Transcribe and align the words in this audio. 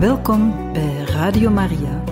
Welkom 0.00 0.72
bij 0.72 1.04
Radio 1.04 1.50
Maria. 1.50 2.04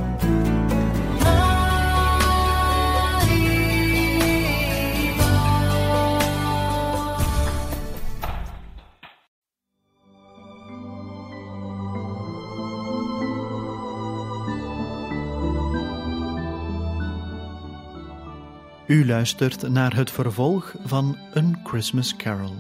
U 18.87 19.07
luistert 19.07 19.69
naar 19.69 19.97
het 19.97 20.11
vervolg 20.11 20.75
van 20.85 21.17
A 21.37 21.43
Christmas 21.65 22.17
Carol, 22.17 22.55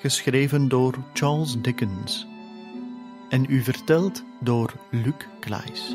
geschreven 0.00 0.68
door 0.68 0.94
Charles 1.12 1.60
Dickens 1.60 2.26
en 3.28 3.46
u 3.48 3.62
verteld 3.62 4.24
door 4.40 4.72
Luc 4.90 5.14
Klaes. 5.40 5.94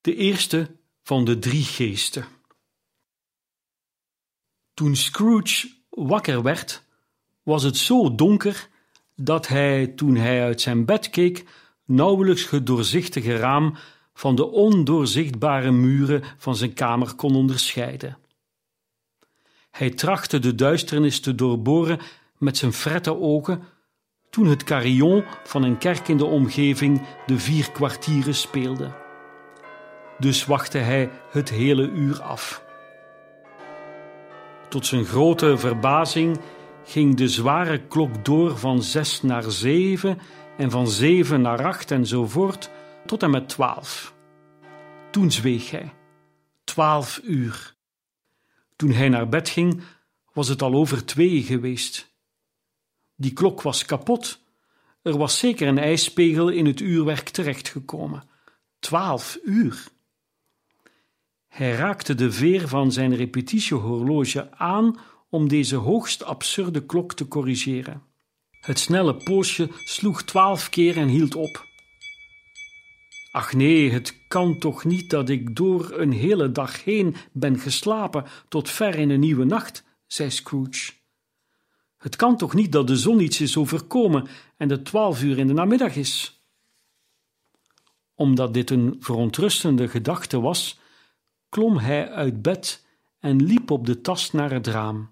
De 0.00 0.14
eerste 0.16 0.76
van 1.02 1.24
de 1.24 1.38
drie 1.38 1.64
geesten. 1.64 2.24
Toen 4.74 4.96
Scrooge 4.96 5.68
wakker 5.88 6.42
werd, 6.42 6.84
was 7.42 7.62
het 7.62 7.76
zo 7.76 8.14
donker 8.14 8.68
dat 9.16 9.48
hij, 9.48 9.86
toen 9.86 10.16
hij 10.16 10.42
uit 10.42 10.60
zijn 10.60 10.84
bed 10.84 11.10
keek, 11.10 11.44
nauwelijks 11.84 12.50
het 12.50 12.66
doorzichtige 12.66 13.36
raam 13.36 13.76
van 14.20 14.34
de 14.34 14.50
ondoorzichtbare 14.50 15.70
muren 15.70 16.22
van 16.36 16.56
zijn 16.56 16.72
kamer 16.72 17.14
kon 17.14 17.34
onderscheiden. 17.34 18.16
Hij 19.70 19.90
trachtte 19.90 20.38
de 20.38 20.54
duisternis 20.54 21.20
te 21.20 21.34
doorboren 21.34 21.98
met 22.38 22.56
zijn 22.56 22.72
frette 22.72 23.20
ogen 23.20 23.62
toen 24.30 24.46
het 24.46 24.64
carillon 24.64 25.24
van 25.44 25.62
een 25.62 25.78
kerk 25.78 26.08
in 26.08 26.16
de 26.16 26.24
omgeving 26.24 27.02
de 27.26 27.38
vier 27.38 27.70
kwartieren 27.70 28.34
speelde. 28.34 28.92
Dus 30.18 30.46
wachtte 30.46 30.78
hij 30.78 31.10
het 31.30 31.50
hele 31.50 31.90
uur 31.90 32.22
af. 32.22 32.64
Tot 34.68 34.86
zijn 34.86 35.04
grote 35.04 35.58
verbazing 35.58 36.40
ging 36.84 37.16
de 37.16 37.28
zware 37.28 37.78
klok 37.78 38.24
door 38.24 38.58
van 38.58 38.82
zes 38.82 39.22
naar 39.22 39.50
zeven 39.50 40.18
en 40.56 40.70
van 40.70 40.88
zeven 40.88 41.40
naar 41.40 41.64
acht 41.64 41.90
enzovoort 41.90 42.70
tot 43.06 43.22
en 43.22 43.30
met 43.30 43.48
twaalf. 43.48 44.18
Toen 45.10 45.30
zweeg 45.30 45.70
hij. 45.70 45.94
Twaalf 46.64 47.20
uur. 47.24 47.74
Toen 48.76 48.90
hij 48.90 49.08
naar 49.08 49.28
bed 49.28 49.48
ging, 49.48 49.82
was 50.32 50.48
het 50.48 50.62
al 50.62 50.74
over 50.74 51.04
twee 51.04 51.42
geweest. 51.42 52.12
Die 53.16 53.32
klok 53.32 53.62
was 53.62 53.84
kapot. 53.84 54.40
Er 55.02 55.16
was 55.18 55.38
zeker 55.38 55.68
een 55.68 55.78
ijspegel 55.78 56.48
in 56.48 56.66
het 56.66 56.80
uurwerk 56.80 57.28
terechtgekomen. 57.28 58.22
Twaalf 58.78 59.38
uur. 59.44 59.88
Hij 61.48 61.72
raakte 61.72 62.14
de 62.14 62.32
veer 62.32 62.68
van 62.68 62.92
zijn 62.92 63.16
repetitiehorloge 63.16 64.52
aan 64.56 64.98
om 65.28 65.48
deze 65.48 65.76
hoogst 65.76 66.24
absurde 66.24 66.86
klok 66.86 67.14
te 67.14 67.28
corrigeren. 67.28 68.02
Het 68.50 68.78
snelle 68.78 69.14
poosje 69.14 69.70
sloeg 69.84 70.22
twaalf 70.22 70.68
keer 70.68 70.96
en 70.96 71.08
hield 71.08 71.34
op. 71.34 71.69
Ach 73.30 73.52
nee, 73.52 73.90
het 73.90 74.26
kan 74.28 74.58
toch 74.58 74.84
niet 74.84 75.10
dat 75.10 75.28
ik 75.28 75.56
door 75.56 75.92
een 75.98 76.12
hele 76.12 76.52
dag 76.52 76.84
heen 76.84 77.16
ben 77.32 77.58
geslapen 77.58 78.24
tot 78.48 78.70
ver 78.70 78.94
in 78.94 79.10
een 79.10 79.20
nieuwe 79.20 79.44
nacht, 79.44 79.84
zei 80.06 80.30
Scrooge. 80.30 80.92
Het 81.96 82.16
kan 82.16 82.36
toch 82.36 82.54
niet 82.54 82.72
dat 82.72 82.86
de 82.86 82.96
zon 82.96 83.20
iets 83.20 83.40
is 83.40 83.56
overkomen 83.56 84.26
en 84.56 84.70
het 84.70 84.84
twaalf 84.84 85.22
uur 85.22 85.38
in 85.38 85.46
de 85.46 85.52
namiddag 85.52 85.96
is? 85.96 86.44
Omdat 88.14 88.54
dit 88.54 88.70
een 88.70 88.96
verontrustende 89.00 89.88
gedachte 89.88 90.40
was, 90.40 90.78
klom 91.48 91.78
hij 91.78 92.10
uit 92.10 92.42
bed 92.42 92.86
en 93.18 93.42
liep 93.42 93.70
op 93.70 93.86
de 93.86 94.00
tast 94.00 94.32
naar 94.32 94.50
het 94.50 94.66
raam. 94.66 95.10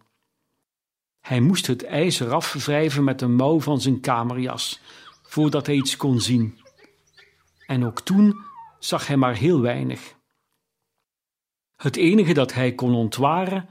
Hij 1.21 1.41
moest 1.41 1.67
het 1.67 1.85
ijzer 1.85 2.33
afwrijven 2.33 3.05
met 3.05 3.19
de 3.19 3.27
mouw 3.27 3.61
van 3.61 3.81
zijn 3.81 4.01
kamerjas, 4.01 4.81
voordat 5.23 5.67
hij 5.67 5.75
iets 5.75 5.97
kon 5.97 6.21
zien 6.21 6.59
en 7.69 7.85
ook 7.85 8.01
toen 8.01 8.45
zag 8.79 9.07
hij 9.07 9.17
maar 9.17 9.37
heel 9.37 9.61
weinig. 9.61 10.15
Het 11.77 11.97
enige 11.97 12.35
dat 12.35 12.53
hij 12.53 12.75
kon 12.75 12.95
ontwaren 12.95 13.69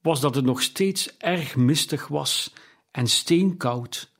was 0.00 0.20
dat 0.20 0.34
het 0.34 0.44
nog 0.44 0.62
steeds 0.62 1.16
erg 1.16 1.56
mistig 1.56 2.08
was 2.08 2.52
en 2.90 3.06
steenkoud, 3.06 4.12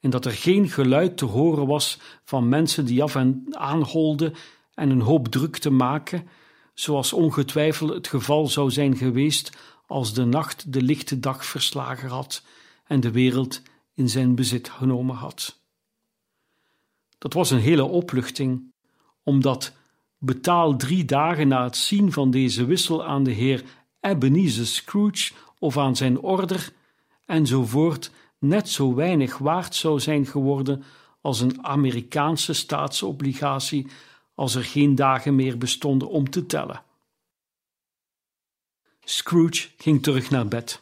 en 0.00 0.10
dat 0.10 0.24
er 0.24 0.32
geen 0.32 0.68
geluid 0.68 1.16
te 1.16 1.24
horen 1.24 1.66
was 1.66 1.98
van 2.24 2.48
mensen 2.48 2.84
die 2.84 3.02
af 3.02 3.14
en 3.14 3.46
aan 3.50 3.82
holden 3.82 4.34
en 4.74 4.90
een 4.90 5.00
hoop 5.00 5.28
druk 5.28 5.56
te 5.56 5.70
maken, 5.70 6.28
zoals 6.74 7.12
ongetwijfeld 7.12 7.90
het 7.90 8.08
geval 8.08 8.46
zou 8.46 8.70
zijn 8.70 8.96
geweest 8.96 9.56
als 9.86 10.14
de 10.14 10.24
nacht 10.24 10.72
de 10.72 10.82
lichte 10.82 11.20
dag 11.20 11.44
verslagen 11.44 12.08
had 12.08 12.42
en 12.84 13.00
de 13.00 13.10
wereld 13.10 13.62
in 13.94 14.08
zijn 14.08 14.34
bezit 14.34 14.68
genomen 14.68 15.16
had. 15.16 15.59
Dat 17.20 17.32
was 17.32 17.50
een 17.50 17.60
hele 17.60 17.84
opluchting, 17.84 18.72
omdat 19.22 19.72
betaal 20.18 20.76
drie 20.76 21.04
dagen 21.04 21.48
na 21.48 21.64
het 21.64 21.76
zien 21.76 22.12
van 22.12 22.30
deze 22.30 22.64
wissel 22.64 23.04
aan 23.04 23.22
de 23.22 23.30
heer 23.30 23.64
Ebenezer 24.00 24.66
Scrooge 24.66 25.32
of 25.58 25.78
aan 25.78 25.96
zijn 25.96 26.20
order, 26.20 26.72
enzovoort, 27.24 28.10
net 28.38 28.68
zo 28.68 28.94
weinig 28.94 29.38
waard 29.38 29.74
zou 29.74 30.00
zijn 30.00 30.26
geworden 30.26 30.84
als 31.20 31.40
een 31.40 31.64
Amerikaanse 31.64 32.52
staatsobligatie 32.52 33.86
als 34.34 34.54
er 34.54 34.64
geen 34.64 34.94
dagen 34.94 35.34
meer 35.34 35.58
bestonden 35.58 36.08
om 36.08 36.30
te 36.30 36.46
tellen. 36.46 36.82
Scrooge 39.04 39.68
ging 39.76 40.02
terug 40.02 40.30
naar 40.30 40.48
bed 40.48 40.80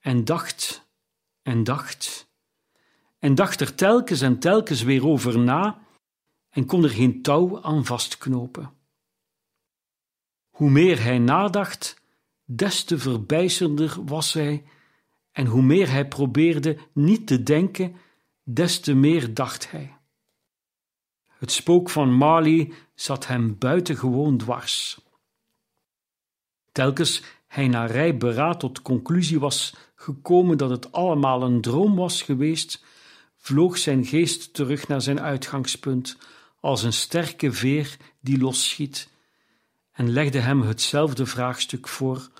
en 0.00 0.24
dacht 0.24 0.86
en 1.42 1.64
dacht 1.64 2.31
en 3.22 3.34
dacht 3.34 3.60
er 3.60 3.74
telkens 3.74 4.20
en 4.20 4.38
telkens 4.38 4.82
weer 4.82 5.06
over 5.06 5.38
na 5.38 5.78
en 6.48 6.66
kon 6.66 6.84
er 6.84 6.90
geen 6.90 7.22
touw 7.22 7.62
aan 7.62 7.84
vastknopen. 7.84 8.72
Hoe 10.50 10.70
meer 10.70 11.02
hij 11.02 11.18
nadacht, 11.18 12.02
des 12.44 12.84
te 12.84 12.98
verbijsterder 12.98 14.04
was 14.04 14.32
hij, 14.32 14.64
en 15.30 15.46
hoe 15.46 15.62
meer 15.62 15.90
hij 15.90 16.08
probeerde 16.08 16.78
niet 16.92 17.26
te 17.26 17.42
denken, 17.42 17.96
des 18.42 18.80
te 18.80 18.94
meer 18.94 19.34
dacht 19.34 19.70
hij. 19.70 19.96
Het 21.26 21.52
spook 21.52 21.90
van 21.90 22.12
Marley 22.12 22.72
zat 22.94 23.26
hem 23.26 23.58
buitengewoon 23.58 24.36
dwars. 24.36 25.00
Telkens 26.72 27.22
hij 27.46 27.68
na 27.68 27.86
rijp 27.86 28.18
beraad 28.18 28.60
tot 28.60 28.82
conclusie 28.82 29.40
was 29.40 29.74
gekomen 29.94 30.58
dat 30.58 30.70
het 30.70 30.92
allemaal 30.92 31.42
een 31.42 31.60
droom 31.60 31.96
was 31.96 32.22
geweest, 32.22 32.84
vloog 33.42 33.78
zijn 33.78 34.04
geest 34.04 34.54
terug 34.54 34.88
naar 34.88 35.00
zijn 35.00 35.20
uitgangspunt, 35.20 36.18
als 36.60 36.82
een 36.82 36.92
sterke 36.92 37.52
veer 37.52 37.96
die 38.20 38.38
losschiet, 38.38 39.08
en 39.92 40.10
legde 40.10 40.38
hem 40.38 40.60
hetzelfde 40.60 41.26
vraagstuk 41.26 41.88
voor 41.88 42.30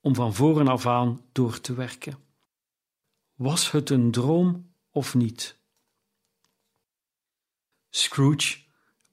om 0.00 0.14
van 0.14 0.34
voren 0.34 0.68
af 0.68 0.86
aan 0.86 1.20
door 1.32 1.60
te 1.60 1.74
werken. 1.74 2.18
Was 3.34 3.70
het 3.70 3.90
een 3.90 4.10
droom 4.10 4.74
of 4.90 5.14
niet? 5.14 5.58
Scrooge 7.90 8.58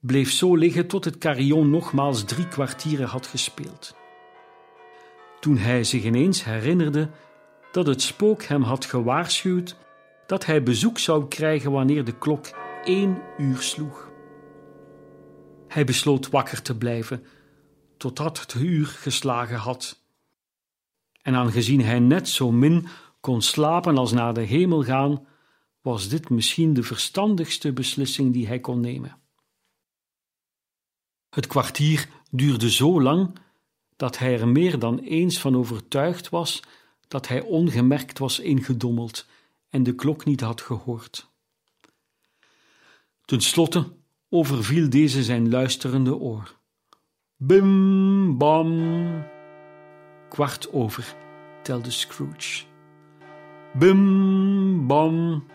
bleef 0.00 0.32
zo 0.32 0.56
liggen 0.56 0.86
tot 0.86 1.04
het 1.04 1.18
carillon 1.18 1.70
nogmaals 1.70 2.24
drie 2.24 2.48
kwartieren 2.48 3.08
had 3.08 3.26
gespeeld. 3.26 3.96
Toen 5.40 5.56
hij 5.56 5.84
zich 5.84 6.04
ineens 6.04 6.44
herinnerde 6.44 7.10
dat 7.72 7.86
het 7.86 8.02
spook 8.02 8.42
hem 8.42 8.62
had 8.62 8.84
gewaarschuwd 8.84 9.76
dat 10.28 10.46
hij 10.46 10.62
bezoek 10.62 10.98
zou 10.98 11.28
krijgen 11.28 11.72
wanneer 11.72 12.04
de 12.04 12.18
klok 12.18 12.46
één 12.84 13.22
uur 13.38 13.62
sloeg. 13.62 14.10
Hij 15.68 15.84
besloot 15.84 16.30
wakker 16.30 16.62
te 16.62 16.76
blijven 16.76 17.24
totdat 17.96 18.40
het 18.40 18.54
uur 18.54 18.86
geslagen 18.86 19.56
had. 19.56 20.02
En 21.22 21.34
aangezien 21.34 21.80
hij 21.80 21.98
net 21.98 22.28
zo 22.28 22.52
min 22.52 22.86
kon 23.20 23.42
slapen 23.42 23.98
als 23.98 24.12
naar 24.12 24.34
de 24.34 24.40
hemel 24.40 24.84
gaan, 24.84 25.26
was 25.80 26.08
dit 26.08 26.28
misschien 26.28 26.74
de 26.74 26.82
verstandigste 26.82 27.72
beslissing 27.72 28.32
die 28.32 28.46
hij 28.46 28.60
kon 28.60 28.80
nemen. 28.80 29.18
Het 31.30 31.46
kwartier 31.46 32.08
duurde 32.30 32.70
zo 32.70 33.02
lang 33.02 33.38
dat 33.96 34.18
hij 34.18 34.40
er 34.40 34.48
meer 34.48 34.78
dan 34.78 34.98
eens 34.98 35.40
van 35.40 35.56
overtuigd 35.56 36.28
was 36.28 36.62
dat 37.08 37.28
hij 37.28 37.40
ongemerkt 37.40 38.18
was 38.18 38.38
ingedommeld 38.38 39.26
en 39.68 39.82
de 39.82 39.94
klok 39.94 40.24
niet 40.24 40.40
had 40.40 40.60
gehoord. 40.60 41.30
Ten 43.24 43.40
slotte 43.40 43.96
overviel 44.28 44.90
deze 44.90 45.22
zijn 45.22 45.50
luisterende 45.50 46.16
oor. 46.16 46.56
Bim, 47.36 48.38
bam. 48.38 49.24
Kwart 50.28 50.72
over, 50.72 51.14
telde 51.62 51.90
Scrooge. 51.90 52.64
Bim, 53.74 54.86
bam. 54.86 55.46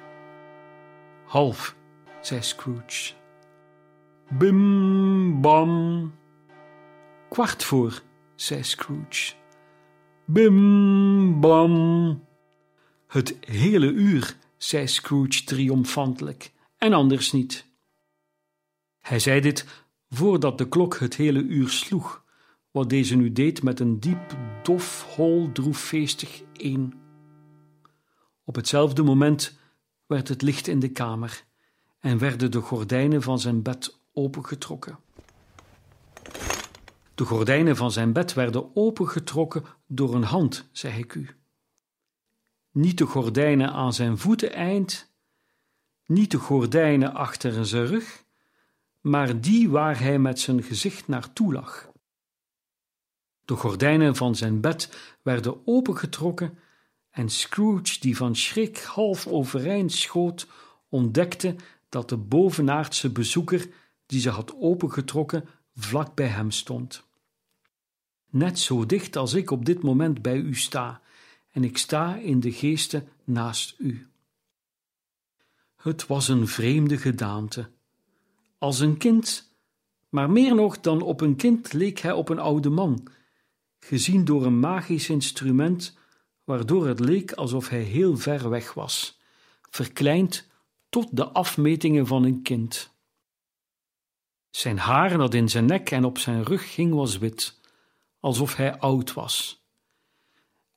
Half, 1.25 1.75
zei 2.21 2.42
Scrooge. 2.42 3.13
Bim, 4.30 5.42
bam. 5.42 6.13
Kwart 7.30 7.63
voor, 7.63 8.01
zei 8.36 8.63
Scrooge. 8.63 9.33
Bim, 10.25 11.39
bam. 11.39 12.24
Het 13.13 13.38
hele 13.39 13.92
uur, 13.92 14.36
zei 14.57 14.88
Scrooge 14.88 15.44
triomfantelijk, 15.44 16.51
en 16.77 16.94
anders 16.94 17.31
niet. 17.31 17.65
Hij 19.00 19.19
zei 19.19 19.42
dit 19.42 19.65
voordat 20.10 20.57
de 20.57 20.68
klok 20.68 20.98
het 20.98 21.15
hele 21.15 21.39
uur 21.39 21.69
sloeg, 21.69 22.24
wat 22.71 22.89
deze 22.89 23.15
nu 23.15 23.31
deed 23.31 23.63
met 23.63 23.80
een 23.80 24.00
diep, 24.00 24.38
dof, 24.63 25.15
hol, 25.15 25.51
droeffeestig 25.51 26.42
één. 26.54 26.94
Op 28.44 28.56
hetzelfde 28.56 29.04
moment 29.04 29.60
werd 30.06 30.27
het 30.27 30.42
licht 30.42 30.68
in 30.68 30.80
de 30.80 30.89
kamer 30.89 31.44
en 32.00 32.18
werden 32.18 32.51
de 32.51 32.62
gordijnen 32.62 33.21
van 33.21 33.39
zijn 33.39 33.62
bed 33.62 34.00
opengetrokken. 34.13 35.00
De 37.15 37.25
gordijnen 37.25 37.75
van 37.75 37.92
zijn 37.92 38.13
bed 38.13 38.33
werden 38.33 38.75
opengetrokken 38.75 39.63
door 39.88 40.15
een 40.15 40.24
hand, 40.24 40.69
zeg 40.71 40.98
ik 40.98 41.13
u. 41.13 41.30
Niet 42.74 42.98
de 42.98 43.06
gordijnen 43.06 43.72
aan 43.72 43.94
zijn 43.94 44.18
voeteneind, 44.18 45.12
niet 46.06 46.31
de 46.31 46.38
gordijnen 46.38 47.14
achter 47.14 47.66
zijn 47.66 47.86
rug, 47.86 48.24
maar 49.02 49.42
die 49.42 49.70
waar 49.70 50.00
hij 50.00 50.20
met 50.20 50.40
zijn 50.40 50.64
gezicht 50.64 51.08
naartoe 51.08 51.54
lag. 51.54 51.92
De 53.46 53.56
gordijnen 53.56 54.16
van 54.16 54.36
zijn 54.36 54.62
bed 54.62 55.16
werden 55.22 55.68
opengetrokken 55.68 56.58
en 57.10 57.30
Scrooge, 57.30 58.00
die 58.00 58.18
van 58.18 58.36
schrik 58.36 58.78
half 58.78 59.28
overeind 59.28 59.92
schoot, 59.92 60.48
ontdekte 60.90 61.56
dat 61.90 62.10
de 62.10 62.18
bovenaardse 62.18 63.12
bezoeker, 63.12 63.68
die 64.06 64.22
ze 64.22 64.30
had 64.30 64.56
opengetrokken, 64.60 65.48
vlak 65.75 66.16
bij 66.16 66.28
hem 66.28 66.52
stond. 66.52 67.04
Net 68.30 68.60
zo 68.60 68.86
dicht 68.86 69.16
als 69.16 69.34
ik 69.34 69.52
op 69.52 69.66
dit 69.66 69.84
moment 69.84 70.22
bij 70.22 70.38
u 70.38 70.56
sta, 70.56 71.02
en 71.53 71.63
ik 71.63 71.77
sta 71.77 72.15
in 72.15 72.39
de 72.39 72.51
geesten 72.51 73.07
naast 73.23 73.75
u. 73.77 74.07
Het 75.75 76.07
was 76.07 76.27
een 76.27 76.47
vreemde 76.47 76.97
gedaante. 76.97 77.69
Als 78.57 78.79
een 78.79 78.97
kind, 78.97 79.55
maar 80.09 80.29
meer 80.29 80.55
nog 80.55 80.79
dan 80.79 81.01
op 81.01 81.21
een 81.21 81.35
kind 81.35 81.73
leek 81.73 82.00
hij 82.00 82.11
op 82.11 82.29
een 82.29 82.39
oude 82.39 82.69
man, 82.69 83.07
gezien 83.79 84.25
door 84.25 84.45
een 84.45 84.59
magisch 84.59 85.09
instrument, 85.09 85.97
waardoor 86.44 86.88
het 86.88 87.00
leek 87.00 87.31
alsof 87.31 87.69
hij 87.69 87.81
heel 87.81 88.17
ver 88.17 88.50
weg 88.50 88.73
was, 88.73 89.19
verkleind 89.69 90.47
tot 90.89 91.15
de 91.15 91.25
afmetingen 91.25 92.07
van 92.07 92.23
een 92.23 92.41
kind. 92.41 92.91
Zijn 94.50 94.77
haar 94.77 95.17
dat 95.17 95.33
in 95.33 95.50
zijn 95.50 95.65
nek 95.65 95.91
en 95.91 96.05
op 96.05 96.17
zijn 96.17 96.44
rug 96.44 96.73
ging 96.73 96.94
was 96.94 97.17
wit, 97.17 97.59
alsof 98.19 98.55
hij 98.55 98.79
oud 98.79 99.13
was. 99.13 99.62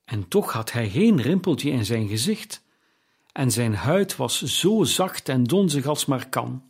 En 0.06 0.29
toch 0.29 0.53
had 0.53 0.73
hij 0.73 0.91
geen 0.91 1.20
rimpeltje 1.20 1.70
in 1.70 1.85
zijn 1.85 2.08
gezicht, 2.08 2.64
en 3.32 3.50
zijn 3.50 3.75
huid 3.75 4.17
was 4.17 4.43
zo 4.43 4.85
zacht 4.85 5.29
en 5.29 5.44
donzig 5.44 5.87
als 5.87 6.05
maar 6.05 6.29
kan. 6.29 6.62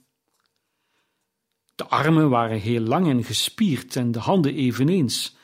De 1.75 1.87
armen 1.87 2.29
waren 2.29 2.61
heel 2.61 2.81
lang 2.81 3.09
en 3.09 3.25
gespierd 3.25 3.97
en 3.97 4.13
de 4.13 4.19
handen 4.19 4.55
eveneens, 4.55 5.37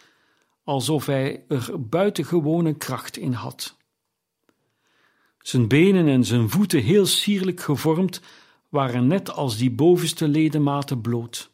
alsof 0.65 1.07
hij 1.07 1.45
er 1.49 1.89
buitengewone 1.89 2.77
kracht 2.77 3.17
in 3.17 3.33
had. 3.33 3.77
Zijn 5.39 5.69
benen 5.69 6.09
en 6.09 6.25
zijn 6.25 6.51
voeten 6.51 6.83
heel 6.83 7.07
sierlijk 7.07 7.61
gevormd 7.61 8.21
waren 8.69 9.07
net 9.07 9.31
als 9.31 9.57
die 9.57 9.71
bovenste 9.71 10.29
ledematen 10.29 11.01
bloot. 11.01 11.53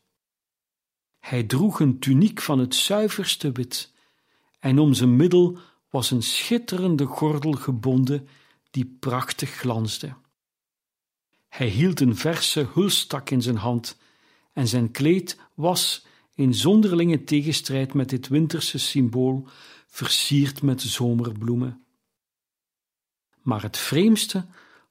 Hij 1.19 1.43
droeg 1.43 1.81
een 1.81 1.99
tuniek 1.99 2.41
van 2.41 2.59
het 2.59 2.75
zuiverste 2.75 3.53
wit, 3.53 3.93
en 4.59 4.79
om 4.79 4.95
zijn 4.95 5.17
middel 5.17 5.59
was 5.91 6.11
een 6.11 6.23
schitterende 6.23 7.05
gordel 7.05 7.53
gebonden 7.53 8.29
die 8.71 8.97
prachtig 9.01 9.51
glansde. 9.51 10.15
Hij 11.49 11.69
hield 11.69 12.01
een 12.01 12.17
verse 12.17 12.69
hulstak 12.73 13.31
in 13.31 13.43
zijn 13.43 13.57
hand, 13.57 13.97
en 14.53 14.69
zijn 14.69 14.91
kleed 14.91 15.39
was, 15.55 16.07
in 16.35 16.55
zonderlinge 16.55 17.25
tegenstrijd 17.25 17.95
met 17.95 18.09
dit 18.09 18.29
winterse 18.29 18.79
symbool, 18.79 19.47
versierd 19.87 20.63
met 20.63 20.83
zomerbloemen. 20.83 21.85
Maar 23.43 23.63
het 23.63 23.77
vreemdste 23.77 24.47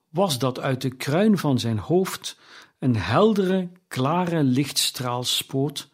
was 0.09 0.39
dat 0.39 0.59
uit 0.59 0.81
de 0.81 0.95
kruin 0.95 1.38
van 1.38 1.59
zijn 1.59 1.77
hoofd 1.77 2.38
een 2.79 2.95
heldere, 2.95 3.69
klare 3.88 4.43
lichtstraal 4.43 5.23
spoot, 5.23 5.89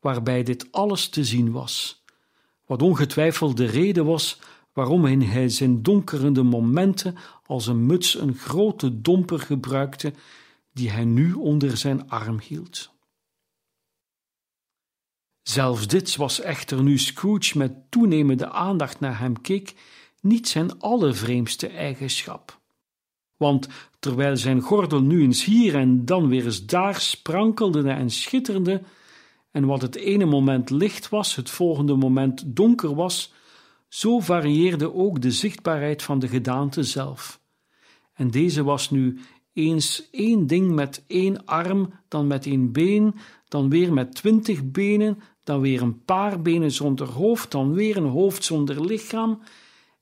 waarbij 0.00 0.42
dit 0.42 0.72
alles 0.72 1.08
te 1.08 1.24
zien 1.24 1.52
was, 1.52 2.04
wat 2.66 2.82
ongetwijfeld 2.82 3.56
de 3.56 3.66
reden 3.66 4.04
was 4.04 4.40
waarom 4.72 5.04
hij 5.04 5.48
zijn 5.48 5.82
donkerende 5.82 6.42
momenten 6.42 7.16
als 7.46 7.66
een 7.66 7.86
muts 7.86 8.14
een 8.14 8.34
grote 8.34 9.00
domper 9.00 9.38
gebruikte, 9.38 10.12
die 10.72 10.90
hij 10.90 11.04
nu 11.04 11.32
onder 11.32 11.76
zijn 11.76 12.08
arm 12.08 12.40
hield. 12.40 12.94
Zelfs 15.42 15.86
dit 15.86 16.16
was 16.16 16.40
echter 16.40 16.82
nu 16.82 16.98
Scrooge 16.98 17.58
met 17.58 17.90
toenemende 17.90 18.50
aandacht 18.50 19.00
naar 19.00 19.18
hem 19.18 19.40
keek, 19.40 19.74
niet 20.20 20.48
zijn 20.48 20.80
allervreemdste 20.80 21.66
eigenschap. 21.68 22.60
Want 23.36 23.68
terwijl 23.98 24.36
zijn 24.36 24.60
gordel 24.60 25.02
nu 25.02 25.22
eens 25.22 25.44
hier 25.44 25.74
en 25.74 26.04
dan 26.04 26.28
weer 26.28 26.44
eens 26.44 26.66
daar 26.66 27.00
sprankelde 27.00 27.90
en 27.90 28.10
schitterde, 28.10 28.82
en 29.56 29.64
wat 29.64 29.82
het 29.82 29.96
ene 29.96 30.24
moment 30.24 30.70
licht 30.70 31.08
was, 31.08 31.34
het 31.34 31.50
volgende 31.50 31.94
moment 31.94 32.42
donker 32.46 32.94
was, 32.94 33.32
zo 33.88 34.20
varieerde 34.20 34.94
ook 34.94 35.20
de 35.20 35.30
zichtbaarheid 35.30 36.02
van 36.02 36.18
de 36.18 36.28
gedaante 36.28 36.82
zelf. 36.82 37.40
En 38.12 38.30
deze 38.30 38.62
was 38.62 38.90
nu 38.90 39.18
eens 39.52 40.08
één 40.10 40.46
ding 40.46 40.74
met 40.74 41.04
één 41.06 41.44
arm, 41.44 41.92
dan 42.08 42.26
met 42.26 42.46
één 42.46 42.72
been, 42.72 43.14
dan 43.48 43.70
weer 43.70 43.92
met 43.92 44.14
twintig 44.14 44.70
benen, 44.70 45.18
dan 45.44 45.60
weer 45.60 45.82
een 45.82 46.04
paar 46.04 46.42
benen 46.42 46.70
zonder 46.70 47.08
hoofd, 47.08 47.50
dan 47.50 47.72
weer 47.72 47.96
een 47.96 48.08
hoofd 48.08 48.44
zonder 48.44 48.84
lichaam, 48.84 49.40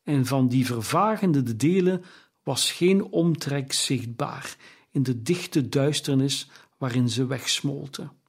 en 0.02 0.26
van 0.26 0.48
die 0.48 0.66
vervagende 0.66 1.56
delen 1.56 2.02
was 2.42 2.72
geen 2.72 3.02
omtrek 3.02 3.72
zichtbaar 3.72 4.56
in 4.90 5.02
de 5.02 5.22
dichte 5.22 5.68
duisternis 5.68 6.50
waarin 6.78 7.08
ze 7.08 7.26
wegsmolten. 7.26 8.22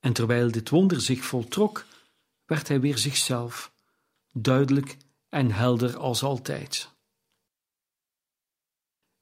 En 0.00 0.12
terwijl 0.12 0.50
dit 0.50 0.68
wonder 0.68 1.00
zich 1.00 1.24
voltrok, 1.24 1.86
werd 2.44 2.68
hij 2.68 2.80
weer 2.80 2.98
zichzelf, 2.98 3.72
duidelijk 4.32 4.96
en 5.28 5.50
helder 5.50 5.96
als 5.96 6.22
altijd. 6.22 6.90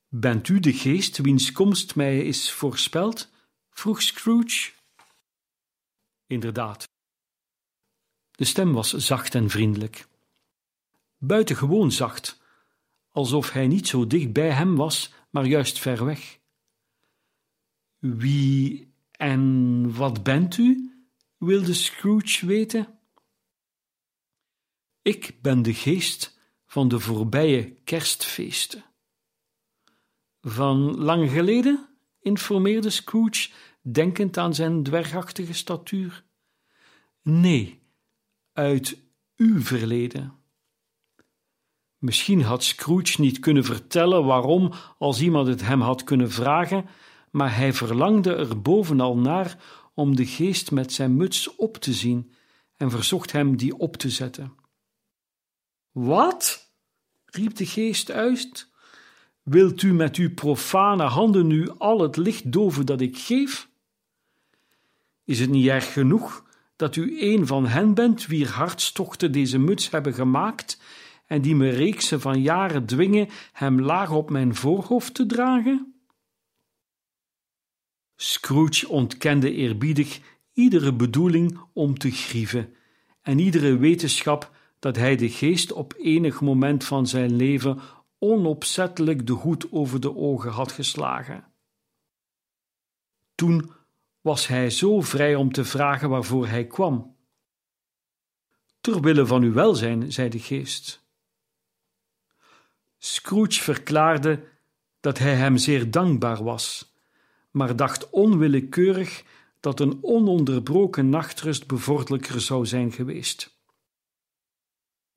Bent 0.08 0.48
u 0.48 0.60
de 0.60 0.72
geest 0.72 1.16
wiens 1.18 1.52
komst 1.52 1.96
mij 1.96 2.24
is 2.24 2.52
voorspeld? 2.52 3.30
vroeg 3.70 4.02
Scrooge. 4.02 4.72
Inderdaad. 6.26 6.88
De 8.30 8.44
stem 8.44 8.72
was 8.72 8.92
zacht 8.92 9.34
en 9.34 9.50
vriendelijk. 9.50 10.06
Buitengewoon 11.18 11.92
zacht, 11.92 12.40
alsof 13.10 13.50
hij 13.50 13.66
niet 13.66 13.88
zo 13.88 14.06
dicht 14.06 14.32
bij 14.32 14.50
hem 14.50 14.76
was, 14.76 15.12
maar 15.30 15.46
juist 15.46 15.78
ver 15.78 16.04
weg. 16.04 16.38
Wie 17.98 18.94
en 19.16 19.94
wat 19.94 20.22
bent 20.22 20.56
u? 20.56 20.90
wilde 21.36 21.74
Scrooge 21.74 22.46
weten. 22.46 22.98
Ik 25.02 25.38
ben 25.42 25.62
de 25.62 25.74
geest 25.74 26.38
van 26.66 26.88
de 26.88 27.00
voorbije 27.00 27.70
kerstfeesten. 27.84 28.84
Van 30.40 30.96
lang 30.96 31.30
geleden? 31.30 31.88
informeerde 32.20 32.90
Scrooge, 32.90 33.50
denkend 33.82 34.38
aan 34.38 34.54
zijn 34.54 34.82
dwergachtige 34.82 35.52
statuur. 35.52 36.24
Nee, 37.22 37.82
uit 38.52 38.98
uw 39.36 39.60
verleden. 39.60 40.34
Misschien 41.98 42.42
had 42.42 42.64
Scrooge 42.64 43.20
niet 43.20 43.38
kunnen 43.38 43.64
vertellen 43.64 44.24
waarom, 44.24 44.72
als 44.98 45.20
iemand 45.20 45.46
het 45.46 45.60
hem 45.60 45.80
had 45.80 46.04
kunnen 46.04 46.30
vragen, 46.30 46.86
maar 47.36 47.56
hij 47.56 47.72
verlangde 47.72 48.34
er 48.34 48.60
bovenal 48.60 49.16
naar 49.16 49.58
om 49.94 50.16
de 50.16 50.26
geest 50.26 50.70
met 50.70 50.92
zijn 50.92 51.16
muts 51.16 51.56
op 51.56 51.76
te 51.76 51.92
zien 51.92 52.32
en 52.76 52.90
verzocht 52.90 53.32
hem 53.32 53.56
die 53.56 53.78
op 53.78 53.96
te 53.96 54.10
zetten. 54.10 54.52
Wat? 55.92 56.70
riep 57.24 57.56
de 57.56 57.66
geest 57.66 58.10
uit. 58.10 58.68
Wilt 59.42 59.82
u 59.82 59.92
met 59.92 60.16
uw 60.16 60.34
profane 60.34 61.02
handen 61.02 61.46
nu 61.46 61.70
al 61.78 62.00
het 62.00 62.16
licht 62.16 62.52
doven 62.52 62.86
dat 62.86 63.00
ik 63.00 63.18
geef? 63.18 63.68
Is 65.24 65.40
het 65.40 65.50
niet 65.50 65.66
erg 65.66 65.92
genoeg 65.92 66.44
dat 66.76 66.96
u 66.96 67.20
een 67.20 67.46
van 67.46 67.66
hen 67.66 67.94
bent 67.94 68.26
wier 68.26 68.48
hartstochten 68.48 69.32
deze 69.32 69.58
muts 69.58 69.90
hebben 69.90 70.14
gemaakt 70.14 70.80
en 71.26 71.42
die 71.42 71.54
me 71.54 71.68
reeksen 71.68 72.20
van 72.20 72.42
jaren 72.42 72.86
dwingen 72.86 73.28
hem 73.52 73.80
laag 73.80 74.10
op 74.10 74.30
mijn 74.30 74.54
voorhoofd 74.54 75.14
te 75.14 75.26
dragen? 75.26 75.95
Scrooge 78.16 78.88
ontkende 78.88 79.52
eerbiedig 79.52 80.20
iedere 80.52 80.92
bedoeling 80.92 81.60
om 81.72 81.98
te 81.98 82.10
grieven 82.10 82.74
en 83.22 83.38
iedere 83.38 83.76
wetenschap 83.76 84.50
dat 84.78 84.96
hij 84.96 85.16
de 85.16 85.28
geest 85.28 85.72
op 85.72 85.94
enig 85.98 86.40
moment 86.40 86.84
van 86.84 87.06
zijn 87.06 87.36
leven 87.36 87.80
onopzettelijk 88.18 89.26
de 89.26 89.32
hoed 89.32 89.72
over 89.72 90.00
de 90.00 90.16
ogen 90.16 90.50
had 90.50 90.72
geslagen. 90.72 91.44
Toen 93.34 93.70
was 94.20 94.46
hij 94.46 94.70
zo 94.70 95.00
vrij 95.00 95.34
om 95.34 95.52
te 95.52 95.64
vragen 95.64 96.08
waarvoor 96.08 96.46
hij 96.46 96.66
kwam. 96.66 97.16
Ter 98.80 99.00
wille 99.00 99.26
van 99.26 99.42
uw 99.42 99.52
welzijn, 99.52 100.12
zei 100.12 100.28
de 100.28 100.38
geest. 100.38 101.04
Scrooge 102.98 103.62
verklaarde 103.62 104.48
dat 105.00 105.18
hij 105.18 105.34
hem 105.34 105.56
zeer 105.56 105.90
dankbaar 105.90 106.44
was, 106.44 106.95
maar 107.56 107.76
dacht 107.76 108.10
onwillekeurig 108.10 109.24
dat 109.60 109.80
een 109.80 109.98
ononderbroken 110.02 111.08
nachtrust 111.08 111.66
bevorderlijker 111.66 112.40
zou 112.40 112.66
zijn 112.66 112.92
geweest. 112.92 113.58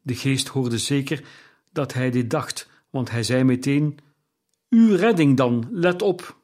De 0.01 0.15
geest 0.15 0.47
hoorde 0.47 0.77
zeker 0.77 1.23
dat 1.71 1.93
hij 1.93 2.11
dit 2.11 2.29
dacht, 2.29 2.69
want 2.89 3.09
hij 3.09 3.23
zei 3.23 3.43
meteen: 3.43 3.99
Uw 4.69 4.95
redding 4.95 5.37
dan, 5.37 5.67
let 5.71 6.01
op. 6.01 6.37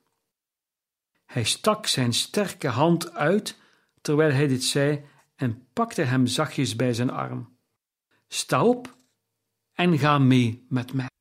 Hij 1.25 1.43
stak 1.43 1.87
zijn 1.87 2.13
sterke 2.13 2.67
hand 2.67 3.11
uit 3.13 3.59
terwijl 4.01 4.31
hij 4.31 4.47
dit 4.47 4.63
zei 4.63 5.03
en 5.35 5.67
pakte 5.73 6.01
hem 6.01 6.27
zachtjes 6.27 6.75
bij 6.75 6.93
zijn 6.93 7.09
arm. 7.09 7.57
Sta 8.27 8.65
op 8.65 8.97
en 9.73 9.97
ga 9.97 10.17
mee 10.17 10.65
met 10.69 10.93
mij. 10.93 11.14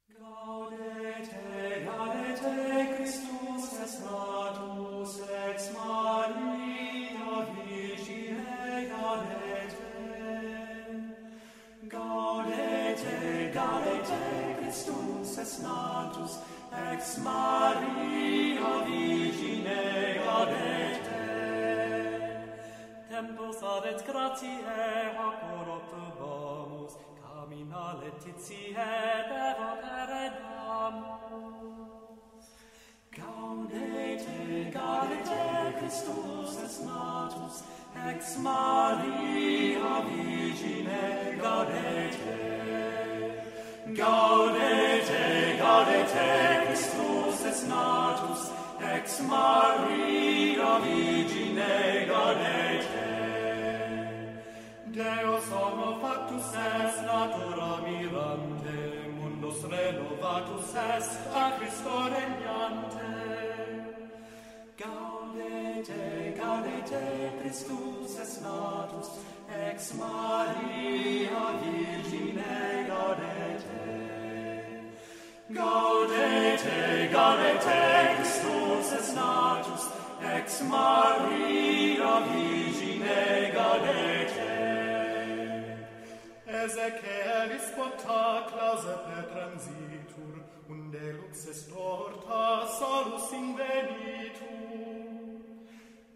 te 46.12 46.66
Christus 46.66 47.44
es 47.50 47.60
natus, 47.68 48.50
ex 48.94 49.20
Maria 49.22 50.78
Virgine 50.84 52.06
gaudete 52.06 53.04
Deus 54.94 55.44
homo 55.50 55.98
factus 56.00 56.54
est 56.54 57.02
natura 57.02 57.80
mirante, 57.84 59.10
mundus 59.18 59.60
renovatus 59.64 60.74
est 60.74 61.18
a 61.34 61.50
Christo 61.58 61.94
regnante. 62.14 63.10
Gaudete, 64.78 66.34
gaudete, 66.38 67.32
Christus 67.40 68.18
es 68.22 68.40
natus, 68.40 69.08
ex 69.68 69.94
Maria 69.94 71.42
Virgine 71.60 72.13
Gaudete, 75.54 77.08
gaudete, 77.12 78.16
Christus 78.16 78.92
es 78.98 79.14
natus, 79.14 79.88
ex 80.20 80.62
Maria 80.62 82.14
Virgine 82.26 83.52
gaudete. 83.54 84.54
Ezechelis 86.44 87.66
porta 87.76 88.46
clause 88.50 88.94
per 89.06 89.22
transitur, 89.32 90.34
unde 90.68 91.12
lux 91.18 91.46
est 91.46 91.70
torta 91.70 92.66
solus 92.78 93.30
invenitur. 93.32 94.34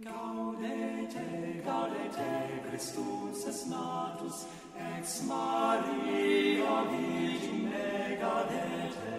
Gaudete, 0.01 1.63
gaudete, 1.65 2.31
Christus 2.69 3.47
es 3.47 3.67
natus, 3.67 4.47
ex 4.99 5.23
Maria 5.23 6.83
Virgine 6.91 8.19
gaudete. 8.21 9.18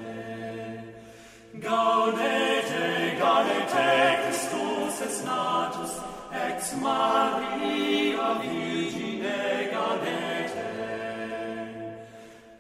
Gaudete, 1.62 3.18
gaudete, 3.20 4.20
Christus 4.24 5.02
es 5.02 5.24
natus, 5.26 5.92
ex 6.32 6.74
Maria 6.82 8.40
Virgine 8.40 9.68
gaudete. 9.74 10.70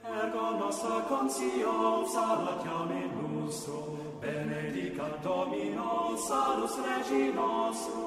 Ergo 0.04 0.52
nostra 0.60 1.00
concio 1.08 2.06
salutiam 2.08 2.92
in 2.92 3.12
lustro, 3.22 3.98
benedicat 4.20 5.24
Domino 5.24 6.18
salus 6.28 6.76
regi 6.84 7.32
nostro. 7.32 8.04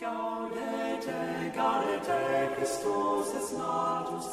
Gaudete, 0.00 1.52
gaudete, 1.54 2.54
Christus 2.56 3.34
es 3.34 3.52
natus, 3.52 4.26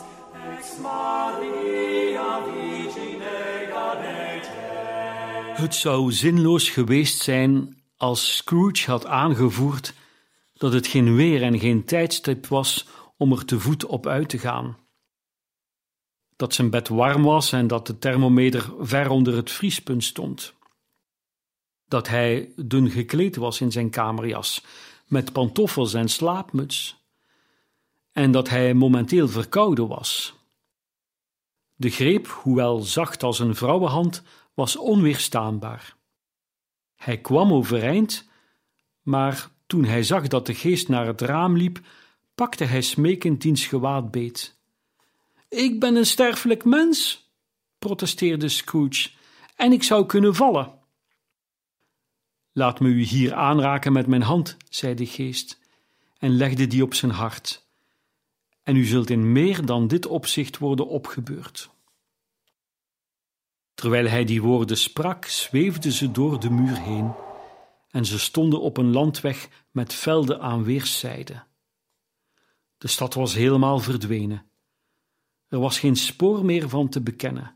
Het 5.58 5.76
zou 5.76 6.12
zinloos 6.12 6.70
geweest 6.70 7.22
zijn 7.22 7.82
als 7.98 8.36
Scrooge 8.36 8.90
had 8.92 9.06
aangevoerd 9.06 9.94
dat 10.54 10.74
het 10.74 10.88
geen 10.88 11.16
weer 11.16 11.44
en 11.44 11.60
geen 11.60 11.86
tijdstip 11.86 12.48
was 12.48 12.88
om 13.18 13.32
er 13.32 13.46
te 13.46 13.60
voet 13.60 13.86
op 13.86 14.08
uit 14.08 14.30
te 14.30 14.38
gaan. 14.38 14.78
Dat 16.36 16.54
zijn 16.54 16.70
bed 16.70 16.88
warm 16.88 17.24
was 17.24 17.52
en 17.52 17.68
dat 17.68 17.88
de 17.88 17.98
thermometer 17.98 18.74
ver 18.80 19.10
onder 19.10 19.36
het 19.36 19.52
vriespunt 19.52 20.04
stond. 20.04 20.54
Dat 21.88 22.08
hij 22.08 22.52
dun 22.56 22.90
gekleed 22.90 23.36
was 23.36 23.62
in 23.62 23.72
zijn 23.72 23.90
kamerjas, 23.90 24.64
met 25.06 25.34
pantoffels 25.34 25.94
en 25.94 26.10
slaapmuts. 26.10 26.96
En 28.12 28.32
dat 28.32 28.50
hij 28.50 28.74
momenteel 28.74 29.28
verkouden 29.28 29.88
was. 29.88 30.37
De 31.80 31.90
greep, 31.90 32.28
hoewel 32.28 32.80
zacht 32.80 33.24
als 33.24 33.40
een 33.40 33.56
vrouwenhand, 33.56 34.24
was 34.54 34.76
onweerstaanbaar. 34.76 35.96
Hij 36.96 37.18
kwam 37.18 37.54
overeind, 37.54 38.30
maar 39.02 39.50
toen 39.68 39.86
hij 39.86 40.04
zag 40.04 40.28
dat 40.28 40.46
de 40.46 40.54
geest 40.54 40.88
naar 40.88 41.06
het 41.06 41.22
raam 41.22 41.58
liep, 41.58 41.80
pakte 42.36 42.64
hij 42.64 42.82
smekend 42.82 43.42
diens 43.42 43.66
gewaad 43.66 44.12
beet. 44.12 44.58
Ik 45.50 45.80
ben 45.80 45.96
een 45.96 46.06
sterfelijk 46.06 46.66
mens, 46.66 47.30
protesteerde 47.80 48.50
Scrooge, 48.50 49.10
en 49.56 49.72
ik 49.72 49.84
zou 49.84 50.06
kunnen 50.06 50.36
vallen. 50.36 50.74
Laat 52.52 52.80
me 52.80 52.88
u 52.88 53.02
hier 53.02 53.34
aanraken 53.34 53.94
met 53.94 54.08
mijn 54.08 54.22
hand, 54.22 54.58
zei 54.70 54.94
de 54.94 55.06
geest, 55.06 55.60
en 56.18 56.38
legde 56.38 56.68
die 56.68 56.84
op 56.84 56.94
zijn 56.94 57.12
hart. 57.12 57.67
En 58.68 58.76
u 58.76 58.86
zult 58.86 59.10
in 59.10 59.32
meer 59.32 59.66
dan 59.66 59.88
dit 59.88 60.06
opzicht 60.06 60.58
worden 60.58 60.88
opgebeurd. 60.88 61.70
Terwijl 63.74 64.08
hij 64.08 64.26
die 64.26 64.42
woorden 64.42 64.78
sprak, 64.78 65.26
zweefden 65.26 65.92
ze 65.92 66.12
door 66.12 66.40
de 66.40 66.50
muur 66.50 66.82
heen, 66.82 67.14
en 67.90 68.06
ze 68.06 68.20
stonden 68.20 68.62
op 68.62 68.78
een 68.78 68.92
landweg 68.92 69.50
met 69.72 69.94
velden 69.94 70.42
aan 70.42 70.64
weerszijden. 70.64 71.48
De 72.78 72.88
stad 72.88 73.14
was 73.14 73.34
helemaal 73.34 73.80
verdwenen. 73.80 74.46
Er 75.48 75.60
was 75.60 75.80
geen 75.80 75.96
spoor 75.96 76.46
meer 76.46 76.70
van 76.70 76.90
te 76.90 77.02
bekennen. 77.02 77.56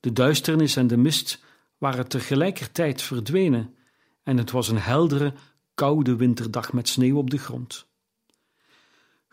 De 0.00 0.12
duisternis 0.12 0.76
en 0.76 0.86
de 0.86 0.96
mist 0.96 1.44
waren 1.78 2.08
tegelijkertijd 2.08 3.02
verdwenen, 3.02 3.76
en 4.22 4.36
het 4.36 4.50
was 4.50 4.68
een 4.68 4.78
heldere, 4.78 5.34
koude 5.74 6.16
winterdag 6.16 6.72
met 6.72 6.88
sneeuw 6.88 7.16
op 7.16 7.30
de 7.30 7.38
grond. 7.38 7.92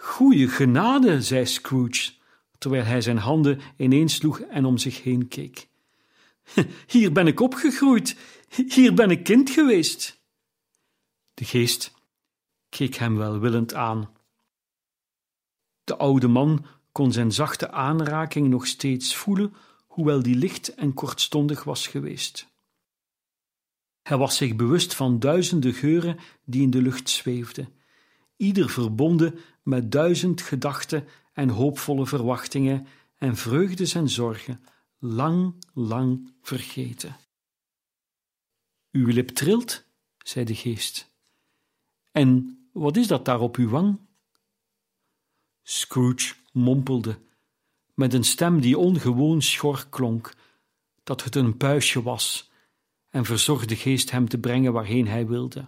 Goeie 0.01 0.48
genade, 0.48 1.22
zei 1.22 1.46
Scrooge, 1.46 2.12
terwijl 2.58 2.84
hij 2.84 3.01
zijn 3.01 3.17
handen 3.17 3.60
ineensloeg 3.77 4.39
en 4.39 4.65
om 4.65 4.77
zich 4.77 5.03
heen 5.03 5.27
keek. 5.27 5.67
Hier 6.88 7.12
ben 7.12 7.27
ik 7.27 7.39
opgegroeid, 7.39 8.17
hier 8.67 8.93
ben 8.93 9.10
ik 9.10 9.24
kind 9.24 9.50
geweest. 9.50 10.22
De 11.34 11.46
geest, 11.46 11.93
keek 12.70 12.96
hem 12.96 13.17
welwillend 13.17 13.74
aan. 13.74 14.10
De 15.84 15.98
oude 15.98 16.27
man 16.27 16.65
kon 16.91 17.12
zijn 17.12 17.31
zachte 17.31 17.72
aanraking 17.72 18.48
nog 18.48 18.67
steeds 18.67 19.15
voelen, 19.15 19.53
hoewel 19.88 20.24
die 20.24 20.36
licht 20.36 20.74
en 20.74 20.93
kortstondig 20.93 21.63
was 21.63 21.88
geweest. 21.88 22.48
Hij 24.01 24.17
was 24.17 24.38
zich 24.38 24.55
bewust 24.55 24.96
van 24.96 25.20
duizenden 25.20 25.74
geuren 25.74 26.20
die 26.46 26.62
in 26.62 26.70
de 26.70 26.81
lucht 26.81 27.10
zweefden, 27.10 27.74
ieder 28.36 28.70
verbonden 28.70 29.39
met 29.62 29.91
duizend 29.91 30.41
gedachten 30.41 31.08
en 31.34 31.50
hoopvolle 31.50 32.08
verwachtingen 32.08 32.88
en 33.18 33.36
vreugdes 33.36 33.94
en 33.94 34.10
zorgen, 34.10 34.63
lang, 35.00 35.65
lang 35.74 36.34
vergeten. 36.41 37.15
Uw 38.91 39.08
lip 39.08 39.30
trilt, 39.30 39.86
zei 40.18 40.46
de 40.46 40.56
geest. 40.56 41.12
En 42.12 42.60
wat 42.74 42.98
is 42.98 43.08
dat 43.08 43.25
daar 43.25 43.39
op 43.39 43.56
uw 43.56 43.70
wang? 43.70 44.00
Scrooge 45.63 46.36
mompelde, 46.51 47.20
met 47.94 48.13
een 48.13 48.24
stem 48.24 48.62
die 48.62 48.77
ongewoon 48.77 49.41
schor 49.41 49.88
klonk, 49.89 50.34
dat 51.03 51.24
het 51.24 51.36
een 51.36 51.58
puisje 51.58 52.01
was, 52.01 52.51
en 53.10 53.25
verzocht 53.25 53.70
de 53.70 53.75
geest 53.75 54.12
hem 54.12 54.30
te 54.30 54.38
brengen 54.38 54.74
waarheen 54.74 55.08
hij 55.08 55.27
wilde. 55.27 55.68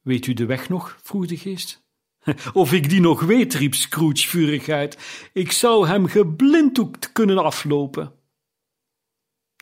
Weet 0.00 0.26
u 0.26 0.32
de 0.32 0.46
weg 0.46 0.68
nog? 0.68 0.98
vroeg 1.02 1.26
de 1.26 1.36
geest. 1.36 1.82
Of 2.52 2.72
ik 2.72 2.88
die 2.88 3.00
nog 3.00 3.20
weet, 3.20 3.54
riep 3.54 3.74
Scrooge 3.74 4.28
vurig 4.28 4.68
uit. 4.68 5.28
Ik 5.32 5.52
zou 5.52 5.86
hem 5.86 6.06
geblinddoekt 6.06 7.12
kunnen 7.12 7.38
aflopen. 7.44 8.12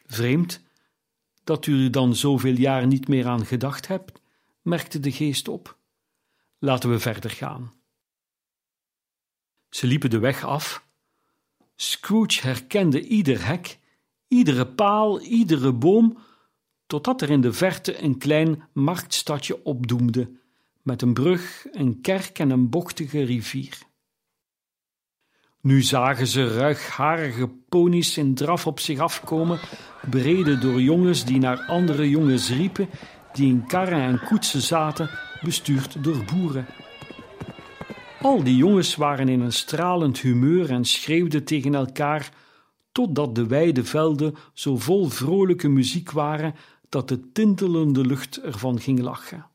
Vreemd 0.07 0.63
dat 1.45 1.67
u 1.67 1.85
er 1.85 1.91
dan 1.91 2.17
zoveel 2.17 2.55
jaar 2.55 2.87
niet 2.87 3.09
meer 3.09 3.27
aan 3.27 3.47
gedacht 3.47 3.87
hebt, 3.87 4.21
merkte 4.63 5.01
de 5.01 5.13
geest 5.13 5.49
op. 5.49 5.79
Laten 6.59 6.91
we 6.91 6.99
verder 6.99 7.31
gaan. 7.31 7.73
Ze 9.69 9.87
liepen 9.87 10.11
de 10.11 10.19
weg 10.19 10.45
af. 10.45 10.89
Scrooge 11.77 12.41
herkende 12.41 13.07
ieder 13.07 13.47
hek, 13.47 13.79
iedere 14.29 14.67
paal, 14.67 15.21
iedere 15.21 15.73
boom, 15.73 16.19
totdat 16.87 17.23
er 17.23 17.31
in 17.31 17.41
de 17.41 17.53
verte 17.53 18.03
een 18.03 18.19
klein 18.19 18.69
marktstadje 18.73 19.65
opdoemde, 19.65 20.40
met 20.83 21.03
een 21.03 21.13
brug, 21.13 21.67
een 21.73 22.01
kerk 22.01 22.39
en 22.39 22.51
een 22.51 22.69
bochtige 22.69 23.23
rivier. 23.23 23.79
Nu 25.61 25.83
zagen 25.83 26.27
ze 26.27 26.55
ruigharige 26.55 27.49
ponies 27.69 28.17
in 28.19 28.35
draf 28.35 28.67
op 28.67 28.81
zich 28.81 28.99
afkomen, 28.99 29.61
bereden 30.11 30.61
door 30.61 30.81
jongens 30.81 31.25
die 31.25 31.39
naar 31.39 31.65
andere 31.67 32.11
jongens 32.11 32.51
riepen, 32.51 32.89
die 33.33 33.49
in 33.49 33.67
karren 33.67 34.01
en 34.01 34.21
koetsen 34.29 34.63
zaten, 34.63 35.11
bestuurd 35.43 36.05
door 36.05 36.25
boeren. 36.25 36.67
Al 38.21 38.43
die 38.43 38.57
jongens 38.57 38.97
waren 38.97 39.29
in 39.29 39.41
een 39.41 39.53
stralend 39.53 40.21
humeur 40.21 40.71
en 40.71 40.85
schreeuwden 40.85 41.45
tegen 41.45 41.75
elkaar, 41.75 42.33
totdat 42.93 43.35
de 43.35 43.47
wijde 43.47 43.85
velden 43.85 44.35
zo 44.53 44.77
vol 44.77 45.09
vrolijke 45.09 45.69
muziek 45.69 46.11
waren 46.11 46.55
dat 46.89 47.09
de 47.09 47.33
tintelende 47.33 48.07
lucht 48.07 48.41
ervan 48.41 48.81
ging 48.81 49.01
lachen. 49.01 49.50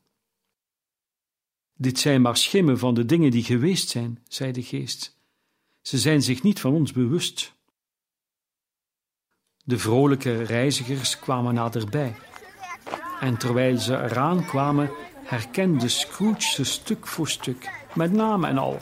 Dit 1.76 1.98
zijn 1.98 2.22
maar 2.22 2.36
schimmen 2.36 2.78
van 2.78 2.94
de 2.94 3.04
dingen 3.04 3.30
die 3.30 3.44
geweest 3.44 3.88
zijn, 3.88 4.18
zei 4.28 4.52
de 4.52 4.62
geest. 4.62 5.16
Ze 5.82 5.98
zijn 5.98 6.22
zich 6.22 6.42
niet 6.42 6.60
van 6.60 6.72
ons 6.72 6.92
bewust. 6.92 7.54
De 9.64 9.78
vrolijke 9.78 10.42
reizigers 10.42 11.18
kwamen 11.18 11.54
naderbij, 11.54 12.14
en 13.20 13.36
terwijl 13.36 13.78
ze 13.78 14.02
eraan 14.02 14.44
kwamen, 14.44 14.90
herkende 15.24 15.88
Scrooge 15.88 16.40
ze 16.40 16.64
stuk 16.64 17.06
voor 17.06 17.28
stuk, 17.28 17.70
met 17.94 18.12
naam 18.12 18.44
en 18.44 18.58
al. 18.58 18.80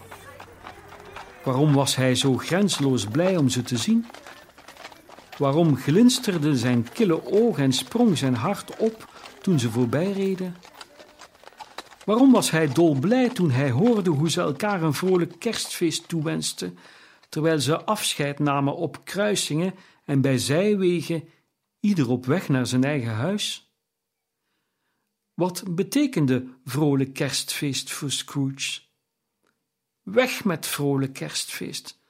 Waarom 1.45 1.73
was 1.73 1.97
hij 1.97 2.15
zo 2.15 2.37
grensloos 2.37 3.07
blij 3.07 3.37
om 3.37 3.49
ze 3.49 3.63
te 3.63 3.77
zien? 3.77 4.07
Waarom 5.39 5.77
glinsterden 5.77 6.57
zijn 6.57 6.89
kille 6.93 7.33
ogen 7.33 7.63
en 7.63 7.73
sprong 7.73 8.19
zijn 8.19 8.35
hart 8.35 8.77
op 8.77 9.09
toen 9.43 9.59
ze 9.59 9.71
voorbijreden? 9.71 10.57
Waarom 12.05 12.33
was 12.33 12.51
hij 12.51 12.73
dolblij 12.73 13.29
toen 13.29 13.51
hij 13.51 13.71
hoorde 13.71 14.11
hoe 14.11 14.31
ze 14.31 14.41
elkaar 14.41 14.83
een 14.83 14.95
vrolijk 14.95 15.39
kerstfeest 15.39 16.09
toewensten, 16.09 16.79
terwijl 17.29 17.61
ze 17.61 17.85
afscheid 17.85 18.39
namen 18.39 18.77
op 18.77 19.05
kruisingen 19.05 19.75
en 20.05 20.21
bij 20.21 20.39
zijwegen, 20.39 21.29
ieder 21.81 22.11
op 22.11 22.27
weg 22.27 22.49
naar 22.49 22.67
zijn 22.67 22.85
eigen 22.85 23.15
huis? 23.15 23.73
Wat 25.35 25.75
betekende 25.75 26.47
vrolijk 26.65 27.13
kerstfeest 27.13 27.91
voor 27.91 28.11
Scrooge? 28.11 28.81
Weg 30.03 30.45
met 30.45 30.67
vrolijk 30.67 31.13
kerstfeest. 31.13 32.03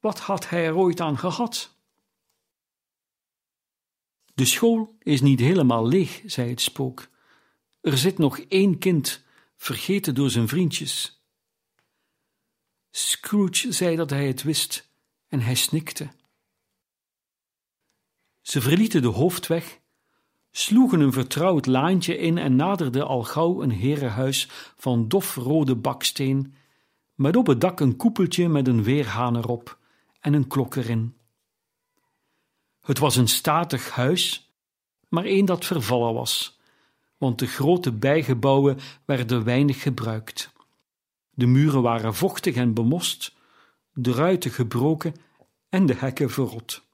Wat 0.00 0.18
had 0.18 0.48
hij 0.48 0.66
er 0.66 0.76
ooit 0.76 1.00
aan 1.00 1.18
gehad? 1.18 1.74
De 4.34 4.44
school 4.44 4.96
is 4.98 5.20
niet 5.20 5.40
helemaal 5.40 5.86
leeg, 5.86 6.22
zei 6.26 6.50
het 6.50 6.60
spook. 6.60 7.08
Er 7.86 7.98
zit 7.98 8.18
nog 8.18 8.38
één 8.38 8.78
kind, 8.78 9.24
vergeten 9.56 10.14
door 10.14 10.30
zijn 10.30 10.48
vriendjes. 10.48 11.22
Scrooge 12.90 13.72
zei 13.72 13.96
dat 13.96 14.10
hij 14.10 14.26
het 14.26 14.42
wist 14.42 14.90
en 15.28 15.40
hij 15.40 15.54
snikte. 15.54 16.08
Ze 18.40 18.60
verlieten 18.60 19.02
de 19.02 19.08
hoofdweg, 19.08 19.80
sloegen 20.50 21.00
een 21.00 21.12
vertrouwd 21.12 21.66
laantje 21.66 22.18
in 22.18 22.38
en 22.38 22.56
naderden 22.56 23.06
al 23.06 23.22
gauw 23.22 23.62
een 23.62 23.70
herenhuis 23.70 24.48
van 24.76 25.08
dofrode 25.08 25.74
baksteen, 25.74 26.54
met 27.14 27.36
op 27.36 27.46
het 27.46 27.60
dak 27.60 27.80
een 27.80 27.96
koepeltje 27.96 28.48
met 28.48 28.68
een 28.68 28.82
weerhaan 28.82 29.36
erop 29.36 29.78
en 30.20 30.32
een 30.32 30.46
klok 30.46 30.74
erin. 30.74 31.16
Het 32.80 32.98
was 32.98 33.16
een 33.16 33.28
statig 33.28 33.90
huis, 33.90 34.52
maar 35.08 35.24
een 35.24 35.44
dat 35.44 35.64
vervallen 35.64 36.14
was, 36.14 36.55
want 37.16 37.38
de 37.38 37.46
grote 37.46 37.92
bijgebouwen 37.92 38.78
werden 39.04 39.44
weinig 39.44 39.82
gebruikt. 39.82 40.52
De 41.30 41.46
muren 41.46 41.82
waren 41.82 42.14
vochtig 42.14 42.54
en 42.54 42.74
bemost, 42.74 43.34
de 43.92 44.12
ruiten 44.12 44.50
gebroken 44.50 45.14
en 45.68 45.86
de 45.86 45.94
hekken 45.94 46.30
verrot. 46.30 46.84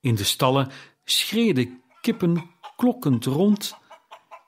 In 0.00 0.14
de 0.14 0.24
stallen 0.24 0.70
schreden 1.04 1.82
kippen 2.00 2.50
klokkend 2.76 3.24
rond 3.24 3.76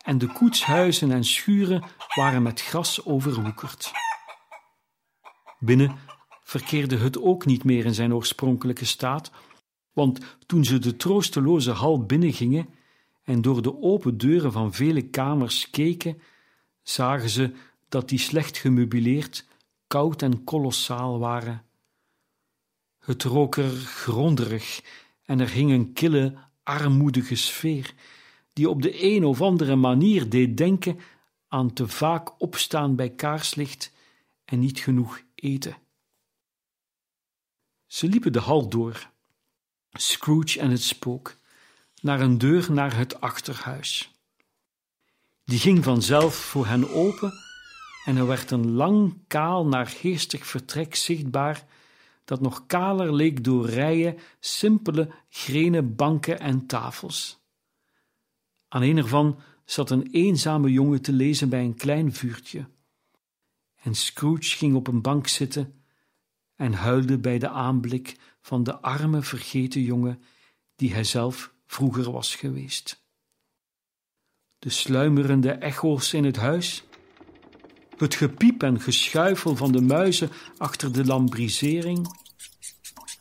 en 0.05 0.19
de 0.19 0.33
koetshuizen 0.33 1.11
en 1.11 1.25
schuren 1.25 1.83
waren 2.15 2.43
met 2.43 2.61
gras 2.61 3.05
overwoekerd. 3.05 3.91
Binnen 5.59 5.99
verkeerde 6.43 6.97
het 6.97 7.21
ook 7.21 7.47
niet 7.47 7.65
meer 7.65 7.85
in 7.85 7.95
zijn 7.95 8.15
oorspronkelijke 8.15 8.85
staat, 8.85 9.31
want 9.93 10.37
toen 10.47 10.65
ze 10.65 10.79
de 10.79 10.97
troosteloze 10.97 11.71
hal 11.71 12.05
binnengingen 12.07 12.69
en 13.23 13.43
door 13.43 13.63
de 13.63 13.83
open 13.83 14.19
deuren 14.19 14.53
van 14.53 14.73
vele 14.73 15.03
kamers 15.03 15.71
keken, 15.71 16.23
zagen 16.83 17.29
ze 17.29 17.55
dat 17.89 18.09
die 18.09 18.19
slecht 18.19 18.57
gemeubileerd, 18.57 19.47
koud 19.87 20.23
en 20.23 20.45
kolossaal 20.45 21.19
waren. 21.19 21.65
Het 22.99 23.23
rook 23.23 23.57
er 23.57 23.71
gronderig 23.71 24.83
en 25.23 25.41
er 25.41 25.51
hing 25.51 25.71
een 25.71 25.93
kille, 25.93 26.35
armoedige 26.63 27.35
sfeer, 27.35 27.95
die 28.53 28.69
op 28.69 28.83
de 28.83 29.05
een 29.05 29.25
of 29.25 29.41
andere 29.41 29.77
manier 29.77 30.29
deed 30.29 30.57
denken 30.57 30.99
aan 31.49 31.73
te 31.73 31.89
vaak 31.89 32.41
opstaan 32.41 32.97
bij 32.97 33.11
kaarslicht 33.11 33.93
en 34.45 34.59
niet 34.59 34.79
genoeg 34.79 35.23
eten. 35.35 35.77
Ze 37.87 38.09
liepen 38.09 38.33
de 38.33 38.41
hal 38.41 38.69
door, 38.69 39.11
Scrooge 39.93 40.61
en 40.61 40.71
het 40.71 40.83
spook, 40.83 41.37
naar 42.03 42.21
een 42.21 42.39
deur 42.39 42.73
naar 42.73 42.97
het 42.97 43.21
achterhuis. 43.21 44.13
Die 45.45 45.59
ging 45.59 45.85
vanzelf 45.85 46.35
voor 46.35 46.67
hen 46.67 46.91
open 46.91 47.33
en 48.05 48.17
er 48.17 48.27
werd 48.27 48.51
een 48.51 48.71
lang, 48.71 49.15
kaal, 49.27 49.67
naargeestig 49.67 50.47
vertrek 50.47 50.95
zichtbaar, 50.95 51.65
dat 52.25 52.41
nog 52.41 52.67
kaler 52.67 53.15
leek 53.15 53.45
door 53.45 53.67
rijen 53.67 54.19
simpele, 54.41 55.11
grenen 55.29 55.97
banken 55.97 56.41
en 56.41 56.67
tafels. 56.67 57.41
Aan 58.69 58.83
een 58.83 58.97
ervan 58.97 59.39
zat 59.65 59.91
een 59.91 60.09
eenzame 60.11 60.73
jongen 60.73 61.03
te 61.03 61.13
lezen 61.13 61.49
bij 61.49 61.65
een 61.65 61.75
klein 61.75 62.13
vuurtje. 62.13 62.67
En 63.83 63.95
Scrooge 63.95 64.57
ging 64.57 64.75
op 64.75 64.87
een 64.87 65.03
bank 65.03 65.27
zitten 65.27 65.83
en 66.57 66.73
huilde 66.73 67.19
bij 67.19 67.39
de 67.39 67.49
aanblik 67.49 68.17
van 68.41 68.63
de 68.63 68.81
arme, 68.81 69.23
vergeten 69.23 69.83
jongen 69.83 70.23
die 70.77 70.93
hij 70.93 71.05
zelf 71.05 71.52
vroeger 71.73 72.13
was 72.13 72.35
geweest. 72.35 73.05
De 74.59 74.71
sluimerende 74.71 75.51
echo's 75.51 76.13
in 76.13 76.25
het 76.25 76.37
huis, 76.37 76.85
het 77.97 78.15
gepiep 78.15 78.63
en 78.63 78.81
geschuifel 78.81 79.57
van 79.57 79.73
de 79.73 79.81
muizen 79.81 80.31
achter 80.57 80.93
de 80.93 81.05
lambrisering, 81.05 82.21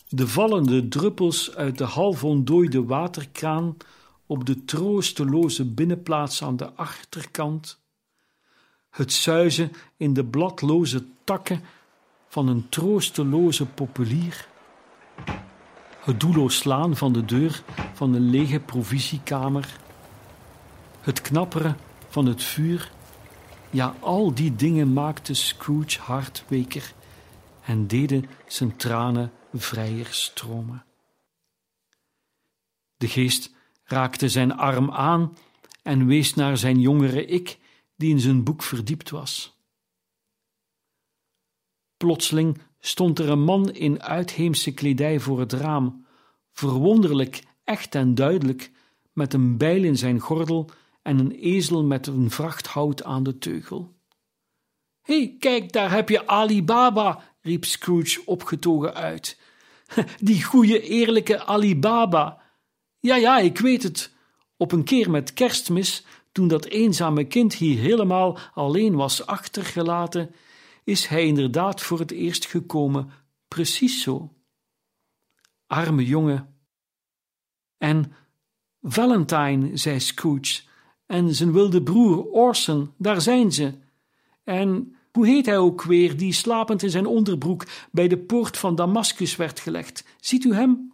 de 0.10 0.28
vallende 0.28 0.88
druppels 0.88 1.56
uit 1.56 1.78
de 1.78 1.84
half 1.84 2.24
ontdooide 2.24 2.86
waterkraan 2.86 3.78
op 4.26 4.46
de 4.46 4.66
troosteloze 4.66 5.66
binnenplaats 5.66 6.44
aan 6.44 6.58
de 6.58 6.72
achterkant, 6.74 7.80
het 8.90 9.14
zuizen 9.14 9.72
in 9.98 10.14
de 10.14 10.26
bladloze 10.26 11.06
takken 11.24 11.64
van 12.28 12.48
een 12.48 12.70
troosteloze 12.70 13.66
populier, 13.66 14.48
het 16.02 16.20
doelloos 16.20 16.58
slaan 16.58 16.96
van 16.96 17.14
de 17.14 17.26
deur 17.26 17.64
van 17.94 18.14
een 18.14 18.30
lege 18.30 18.60
provisiekamer, 18.60 19.78
het 21.02 21.22
knapperen 21.22 21.78
van 22.08 22.26
het 22.26 22.44
vuur, 22.44 22.92
ja, 23.70 23.96
al 24.00 24.34
die 24.34 24.56
dingen 24.56 24.94
maakten 24.94 25.36
Scrooge 25.36 26.00
hart 26.00 26.44
weker 26.48 26.94
en 27.62 27.88
deden 27.88 28.30
zijn 28.48 28.76
tranen 28.76 29.32
vrijer 29.54 30.08
stromen. 30.08 30.86
De 32.98 33.08
geest 33.08 33.56
raakte 33.84 34.30
zijn 34.30 34.54
arm 34.56 34.92
aan 34.92 35.38
en 35.84 36.06
wees 36.06 36.34
naar 36.34 36.58
zijn 36.58 36.80
jongere 36.80 37.26
ik, 37.26 37.60
die 37.96 38.10
in 38.10 38.20
zijn 38.20 38.44
boek 38.44 38.64
verdiept 38.64 39.10
was. 39.10 39.60
Plotseling 41.98 42.58
stond 42.82 43.20
er 43.20 43.30
een 43.30 43.44
man 43.44 43.72
in 43.72 44.04
uitheemse 44.04 44.74
kledij 44.74 45.20
voor 45.20 45.39
het 45.39 45.54
raam, 45.54 46.06
verwonderlijk, 46.52 47.44
echt 47.63 47.96
en 47.96 48.15
duidelijk, 48.15 48.72
met 49.13 49.34
een 49.34 49.58
bijl 49.58 49.84
in 49.84 49.98
zijn 49.98 50.20
gordel 50.20 50.70
en 51.02 51.20
een 51.20 51.32
ezel 51.32 51.84
met 51.84 52.08
een 52.08 52.32
vrachthout 52.32 53.04
aan 53.04 53.24
de 53.24 53.38
teugel. 53.38 53.94
Hé, 55.02 55.17
hey, 55.17 55.36
kijk, 55.39 55.72
daar 55.72 55.91
heb 55.91 56.10
je 56.10 56.28
Ali 56.28 56.63
Baba, 56.63 57.24
riep 57.41 57.65
Scrooge 57.65 58.22
opgetogen 58.26 58.94
uit. 58.94 59.39
Die 60.20 60.44
goeie, 60.44 60.82
eerlijke 60.82 61.44
Ali 61.44 61.80
Baba. 61.80 62.41
Ja, 63.00 63.15
ja, 63.15 63.39
ik 63.39 63.58
weet 63.58 63.84
het. 63.84 64.13
Op 64.58 64.72
een 64.72 64.84
keer 64.84 65.10
met 65.10 65.34
kerstmis, 65.34 66.06
toen 66.32 66.48
dat 66.48 66.65
eenzame 66.65 67.24
kind 67.24 67.54
hier 67.54 67.80
helemaal 67.80 68.38
alleen 68.54 68.96
was 68.96 69.26
achtergelaten, 69.26 70.36
is 70.84 71.06
hij 71.06 71.26
inderdaad 71.26 71.82
voor 71.82 72.00
het 72.00 72.12
eerst 72.12 72.46
gekomen, 72.46 73.10
precies 73.48 74.02
zo. 74.02 74.34
Arme 75.67 76.06
jongen. 76.06 76.56
En 77.78 78.13
Valentine, 78.82 79.78
zei 79.78 80.00
Scrooge, 80.00 80.62
en 81.06 81.36
zijn 81.36 81.52
wilde 81.52 81.84
broer 81.84 82.26
Orson, 82.26 82.94
daar 82.98 83.22
zijn 83.22 83.52
ze. 83.52 83.74
En 84.44 84.96
hoe 85.12 85.28
heet 85.28 85.46
hij 85.46 85.58
ook 85.58 85.84
weer, 85.84 86.17
die 86.17 86.34
slapend 86.34 86.84
in 86.84 86.89
zijn 86.89 87.06
onderbroek 87.06 87.65
bij 87.91 88.08
de 88.08 88.17
poort 88.17 88.58
van 88.58 88.76
Damascus 88.76 89.36
werd 89.36 89.60
gelegd? 89.60 90.06
Ziet 90.20 90.44
u 90.44 90.54
hem? 90.54 90.94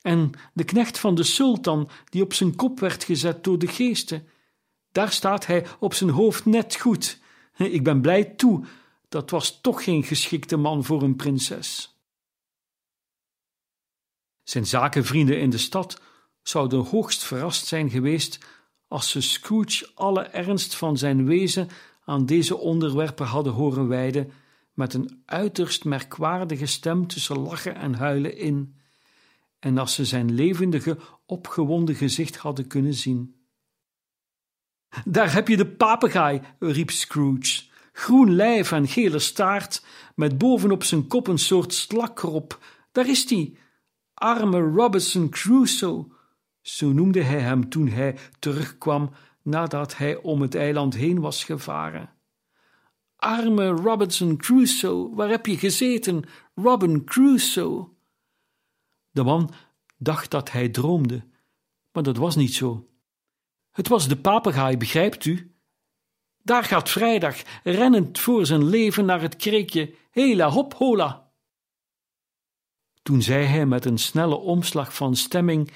En 0.00 0.30
de 0.52 0.64
knecht 0.64 0.98
van 0.98 1.14
de 1.14 1.22
sultan, 1.22 1.88
die 2.04 2.22
op 2.22 2.32
zijn 2.32 2.56
kop 2.56 2.80
werd 2.80 3.04
gezet 3.04 3.44
door 3.44 3.58
de 3.58 3.66
geesten. 3.66 4.28
Daar 4.92 5.12
staat 5.12 5.46
hij 5.46 5.66
op 5.78 5.94
zijn 5.94 6.10
hoofd 6.10 6.44
net 6.44 6.76
goed. 6.76 7.20
Ik 7.56 7.84
ben 7.84 8.00
blij 8.00 8.24
toe, 8.24 8.64
dat 9.08 9.30
was 9.30 9.60
toch 9.60 9.84
geen 9.84 10.02
geschikte 10.02 10.56
man 10.56 10.84
voor 10.84 11.02
een 11.02 11.16
prinses. 11.16 11.96
Zijn 14.42 14.66
zakenvrienden 14.66 15.40
in 15.40 15.50
de 15.50 15.58
stad 15.58 16.00
zouden 16.42 16.84
hoogst 16.84 17.24
verrast 17.24 17.66
zijn 17.66 17.90
geweest 17.90 18.38
als 18.88 19.10
ze 19.10 19.20
Scrooge 19.20 19.90
alle 19.94 20.22
ernst 20.22 20.74
van 20.74 20.98
zijn 20.98 21.26
wezen 21.26 21.68
aan 22.04 22.26
deze 22.26 22.56
onderwerpen 22.56 23.26
hadden 23.26 23.52
horen 23.52 23.88
wijden, 23.88 24.32
met 24.74 24.94
een 24.94 25.22
uiterst 25.24 25.84
merkwaardige 25.84 26.66
stem 26.66 27.06
tussen 27.06 27.38
lachen 27.38 27.74
en 27.74 27.94
huilen 27.94 28.36
in, 28.36 28.74
en 29.58 29.78
als 29.78 29.94
ze 29.94 30.04
zijn 30.04 30.34
levendige, 30.34 30.98
opgewonden 31.26 31.94
gezicht 31.94 32.36
hadden 32.36 32.66
kunnen 32.66 32.94
zien. 32.94 33.35
Daar 35.04 35.32
heb 35.32 35.48
je 35.48 35.56
de 35.56 35.66
papegaai, 35.66 36.40
riep 36.58 36.90
Scrooge, 36.90 37.62
groen 37.92 38.34
lijf 38.34 38.72
en 38.72 38.88
gele 38.88 39.18
staart, 39.18 39.84
met 40.14 40.38
bovenop 40.38 40.82
zijn 40.82 41.06
kop 41.06 41.26
een 41.26 41.38
soort 41.38 41.74
slakrop. 41.74 42.58
Daar 42.92 43.08
is 43.08 43.26
die, 43.26 43.58
arme 44.14 44.60
Robinson 44.60 45.28
Crusoe. 45.28 46.06
Zo 46.60 46.92
noemde 46.92 47.22
hij 47.22 47.40
hem 47.40 47.68
toen 47.68 47.88
hij 47.88 48.18
terugkwam 48.38 49.10
nadat 49.42 49.96
hij 49.96 50.16
om 50.16 50.40
het 50.40 50.54
eiland 50.54 50.94
heen 50.94 51.20
was 51.20 51.44
gevaren. 51.44 52.10
Arme 53.16 53.68
Robinson 53.68 54.36
Crusoe, 54.36 55.14
waar 55.14 55.28
heb 55.28 55.46
je 55.46 55.58
gezeten, 55.58 56.24
Robin 56.54 57.04
Crusoe? 57.04 57.88
De 59.10 59.22
man 59.22 59.50
dacht 59.96 60.30
dat 60.30 60.52
hij 60.52 60.68
droomde, 60.68 61.24
maar 61.92 62.02
dat 62.02 62.16
was 62.16 62.36
niet 62.36 62.54
zo. 62.54 62.88
Het 63.76 63.88
was 63.88 64.08
de 64.08 64.16
papegaai, 64.16 64.76
begrijpt 64.76 65.24
u? 65.24 65.54
Daar 66.42 66.64
gaat 66.64 66.90
vrijdag, 66.90 67.42
rennend 67.62 68.18
voor 68.18 68.46
zijn 68.46 68.64
leven 68.64 69.04
naar 69.04 69.20
het 69.20 69.36
kreekje, 69.36 69.94
hela 70.10 70.48
hop 70.48 70.74
hola. 70.74 71.30
Toen 73.02 73.22
zei 73.22 73.44
hij 73.44 73.66
met 73.66 73.84
een 73.84 73.98
snelle 73.98 74.36
omslag 74.36 74.94
van 74.94 75.16
stemming, 75.16 75.72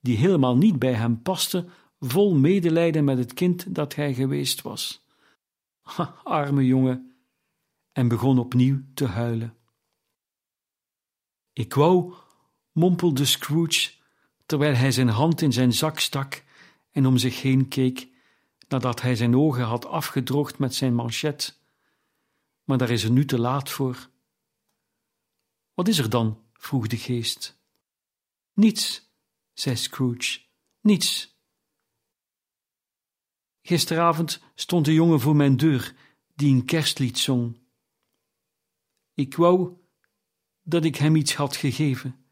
die 0.00 0.16
helemaal 0.16 0.56
niet 0.56 0.78
bij 0.78 0.92
hem 0.92 1.22
paste, 1.22 1.66
vol 2.00 2.34
medelijden 2.34 3.04
met 3.04 3.18
het 3.18 3.34
kind 3.34 3.74
dat 3.74 3.94
hij 3.94 4.14
geweest 4.14 4.62
was. 4.62 5.04
arme 6.24 6.66
jongen, 6.66 7.16
en 7.92 8.08
begon 8.08 8.38
opnieuw 8.38 8.80
te 8.94 9.06
huilen. 9.06 9.56
Ik 11.52 11.74
wou, 11.74 12.14
mompelde 12.72 13.24
Scrooge, 13.24 13.90
terwijl 14.46 14.74
hij 14.74 14.90
zijn 14.90 15.08
hand 15.08 15.40
in 15.40 15.52
zijn 15.52 15.72
zak 15.72 15.98
stak 15.98 16.46
en 16.98 17.06
om 17.06 17.18
zich 17.18 17.42
heen 17.42 17.68
keek, 17.68 18.08
nadat 18.68 19.00
hij 19.00 19.16
zijn 19.16 19.36
ogen 19.36 19.64
had 19.64 19.86
afgedroogd 19.86 20.58
met 20.58 20.74
zijn 20.74 20.94
manchet. 20.94 21.60
Maar 22.64 22.78
daar 22.78 22.90
is 22.90 23.04
er 23.04 23.10
nu 23.10 23.24
te 23.24 23.38
laat 23.38 23.70
voor. 23.70 24.10
Wat 25.74 25.88
is 25.88 25.98
er 25.98 26.10
dan? 26.10 26.42
vroeg 26.52 26.86
de 26.86 26.96
geest. 26.96 27.60
Niets, 28.52 29.10
zei 29.52 29.76
Scrooge, 29.76 30.40
niets. 30.80 31.38
Gisteravond 33.62 34.42
stond 34.54 34.84
de 34.84 34.92
jongen 34.92 35.20
voor 35.20 35.36
mijn 35.36 35.56
deur 35.56 35.94
die 36.34 36.54
een 36.54 36.64
kerstlied 36.64 37.18
zong. 37.18 37.60
Ik 39.14 39.34
wou 39.34 39.76
dat 40.62 40.84
ik 40.84 40.96
hem 40.96 41.16
iets 41.16 41.34
had 41.34 41.56
gegeven. 41.56 42.24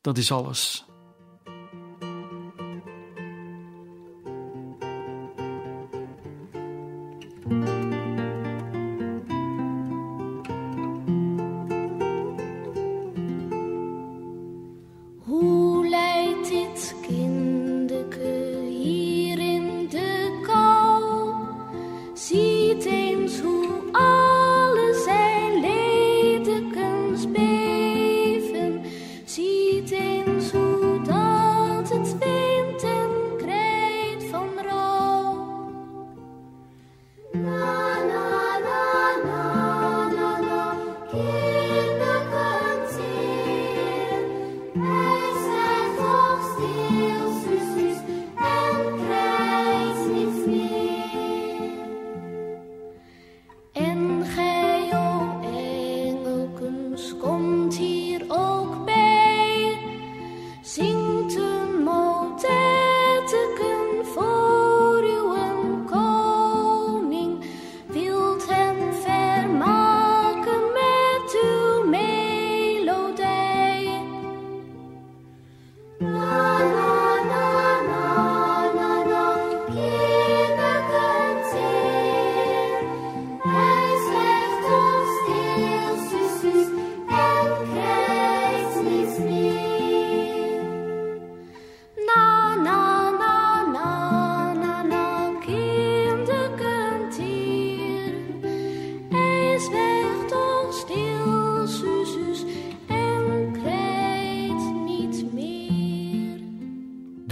Dat 0.00 0.18
is 0.18 0.32
alles. 0.32 0.89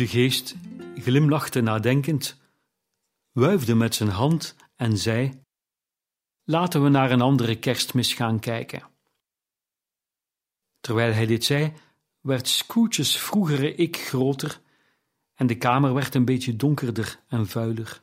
Geest 0.09 0.55
glimlachte 0.95 1.61
nadenkend, 1.61 2.41
wuifde 3.33 3.75
met 3.75 3.95
zijn 3.95 4.09
hand 4.09 4.57
en 4.77 4.99
zei: 4.99 5.43
Laten 6.45 6.83
we 6.83 6.89
naar 6.89 7.11
een 7.11 7.21
andere 7.21 7.59
kerstmis 7.59 8.15
gaan 8.15 8.39
kijken. 8.39 8.83
Terwijl 10.81 11.13
hij 11.13 11.27
dit 11.27 11.45
zei, 11.45 11.73
werd 12.21 12.49
Scrooge's 12.49 13.19
vroegere 13.19 13.75
ik 13.75 13.97
groter 13.97 14.61
en 15.35 15.47
de 15.47 15.55
kamer 15.55 15.95
werd 15.95 16.15
een 16.15 16.25
beetje 16.25 16.57
donkerder 16.57 17.21
en 17.29 17.47
vuiler. 17.47 18.01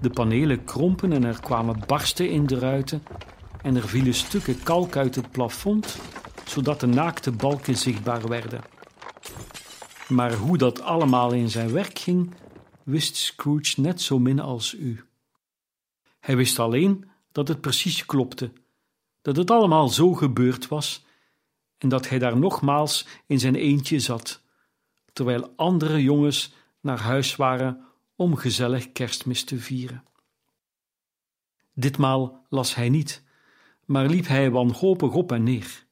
De 0.00 0.10
panelen 0.10 0.64
krompen 0.64 1.12
en 1.12 1.24
er 1.24 1.40
kwamen 1.40 1.82
barsten 1.86 2.30
in 2.30 2.46
de 2.46 2.58
ruiten 2.58 3.02
en 3.62 3.76
er 3.76 3.88
vielen 3.88 4.14
stukken 4.14 4.62
kalk 4.62 4.96
uit 4.96 5.14
het 5.14 5.30
plafond, 5.30 5.98
zodat 6.44 6.80
de 6.80 6.86
naakte 6.86 7.32
balken 7.32 7.76
zichtbaar 7.76 8.28
werden. 8.28 8.60
Maar 10.08 10.34
hoe 10.34 10.58
dat 10.58 10.80
allemaal 10.80 11.32
in 11.32 11.50
zijn 11.50 11.72
werk 11.72 11.98
ging, 11.98 12.34
wist 12.82 13.16
Scrooge 13.16 13.80
net 13.80 14.00
zo 14.00 14.18
min 14.18 14.40
als 14.40 14.74
u. 14.74 15.04
Hij 16.20 16.36
wist 16.36 16.58
alleen 16.58 17.10
dat 17.32 17.48
het 17.48 17.60
precies 17.60 18.06
klopte, 18.06 18.52
dat 19.22 19.36
het 19.36 19.50
allemaal 19.50 19.88
zo 19.88 20.14
gebeurd 20.14 20.68
was 20.68 21.04
en 21.78 21.88
dat 21.88 22.08
hij 22.08 22.18
daar 22.18 22.36
nogmaals 22.36 23.06
in 23.26 23.38
zijn 23.40 23.54
eentje 23.54 24.00
zat, 24.00 24.42
terwijl 25.12 25.52
andere 25.56 26.02
jongens 26.02 26.54
naar 26.80 27.00
huis 27.00 27.36
waren 27.36 27.84
om 28.16 28.36
gezellig 28.36 28.92
kerstmis 28.92 29.44
te 29.44 29.58
vieren. 29.58 30.04
Ditmaal 31.72 32.46
las 32.48 32.74
hij 32.74 32.88
niet, 32.88 33.22
maar 33.84 34.06
liep 34.06 34.26
hij 34.26 34.50
wanhopig 34.50 35.12
op 35.12 35.32
en 35.32 35.42
neer. 35.42 35.86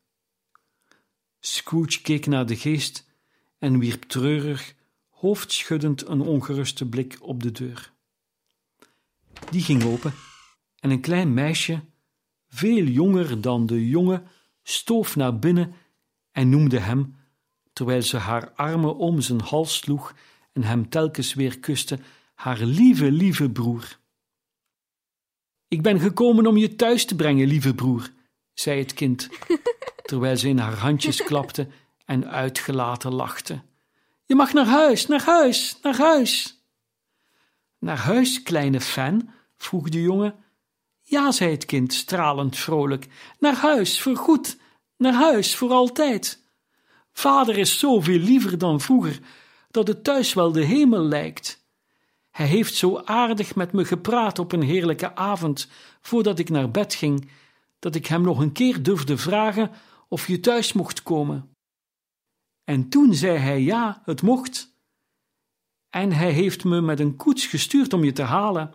Scrooge 1.40 2.00
keek 2.00 2.27
naar 2.27 2.46
de 2.46 2.57
geest 2.57 3.12
en 3.64 3.79
wierp 3.79 4.03
treurig, 4.03 4.74
hoofdschuddend 5.11 6.07
een 6.07 6.20
ongeruste 6.20 6.88
blik 6.88 7.16
op 7.20 7.42
de 7.42 7.50
deur. 7.50 7.92
Die 9.50 9.62
ging 9.62 9.85
open 9.85 10.12
en 10.81 10.90
een 10.90 11.00
klein 11.00 11.35
meisje, 11.35 11.81
veel 12.48 12.85
jonger 12.85 13.40
dan 13.40 13.66
de 13.66 13.88
jongen, 13.88 14.27
stoof 14.62 15.16
naar 15.16 15.38
binnen 15.38 15.74
en 16.31 16.48
noemde 16.48 16.79
hem, 16.79 17.16
terwijl 17.72 18.03
ze 18.03 18.16
haar 18.16 18.50
armen 18.50 18.96
om 18.96 19.20
zijn 19.20 19.40
hals 19.40 19.77
sloeg 19.77 20.14
en 20.53 20.62
hem 20.62 20.88
telkens 20.88 21.35
weer 21.35 21.59
kuste, 21.59 21.98
haar 22.35 22.59
lieve, 22.59 23.11
lieve 23.11 23.50
broer. 23.50 23.98
Ik 25.68 25.83
ben 25.83 26.00
gekomen 26.00 26.46
om 26.46 26.57
je 26.57 26.77
thuis 26.77 27.05
te 27.05 27.16
brengen, 27.16 27.46
lieve 27.46 27.74
broer, 27.74 28.11
zei 28.55 28.79
het 28.79 28.94
kind, 28.94 29.29
terwijl 30.09 30.37
ze 30.37 30.48
in 30.48 30.59
haar 30.59 30.79
handjes 30.79 31.22
klapte 31.22 31.68
en 32.05 32.31
uitgelaten 32.31 33.14
lachte. 33.14 33.62
Je 34.27 34.35
mag 34.35 34.53
naar 34.53 34.67
huis, 34.67 35.07
naar 35.07 35.25
huis, 35.25 35.79
naar 35.83 35.97
huis. 35.97 36.62
Naar 37.79 37.99
huis, 37.99 38.43
kleine 38.43 38.81
fan? 38.81 39.31
vroeg 39.57 39.88
de 39.88 40.03
jongen. 40.03 40.35
Ja, 41.03 41.33
zei 41.33 41.51
het 41.51 41.64
kind, 41.64 41.93
stralend 41.93 42.57
vrolijk. 42.57 43.07
Naar 43.38 43.57
huis, 43.57 44.01
voor 44.01 44.17
goed, 44.17 44.59
naar 44.97 45.12
huis, 45.12 45.57
voor 45.57 45.71
altijd. 45.71 46.43
Vader 47.12 47.59
is 47.59 47.79
zoveel 47.79 48.19
liever 48.19 48.59
dan 48.59 48.81
vroeger, 48.81 49.21
dat 49.71 49.88
het 49.88 50.05
thuis 50.05 50.35
wel 50.35 50.53
de 50.53 50.64
hemel 50.64 51.03
lijkt. 51.03 51.64
Hij 52.31 52.47
heeft 52.47 52.75
zo 52.75 52.99
aardig 52.99 53.55
met 53.55 53.73
me 53.73 53.85
gepraat 53.85 54.38
op 54.38 54.53
een 54.53 54.62
heerlijke 54.62 55.14
avond, 55.17 55.69
voordat 56.01 56.38
ik 56.38 56.49
naar 56.49 56.71
bed 56.71 56.95
ging, 56.95 57.31
dat 57.79 57.95
ik 57.95 58.07
hem 58.07 58.23
nog 58.23 58.38
een 58.38 58.53
keer 58.53 58.83
durfde 58.83 59.17
vragen 59.17 59.71
of 60.09 60.27
je 60.27 60.40
thuis 60.40 60.73
mocht 60.73 61.03
komen. 61.03 61.54
En 62.64 62.88
toen 62.88 63.14
zei 63.14 63.38
hij 63.38 63.61
ja, 63.61 64.03
het 64.05 64.22
mocht. 64.22 64.77
En 65.90 66.12
hij 66.12 66.31
heeft 66.31 66.64
me 66.64 66.81
met 66.81 67.00
een 67.00 67.16
koets 67.16 67.46
gestuurd 67.46 67.92
om 67.92 68.05
je 68.05 68.12
te 68.12 68.22
halen. 68.22 68.74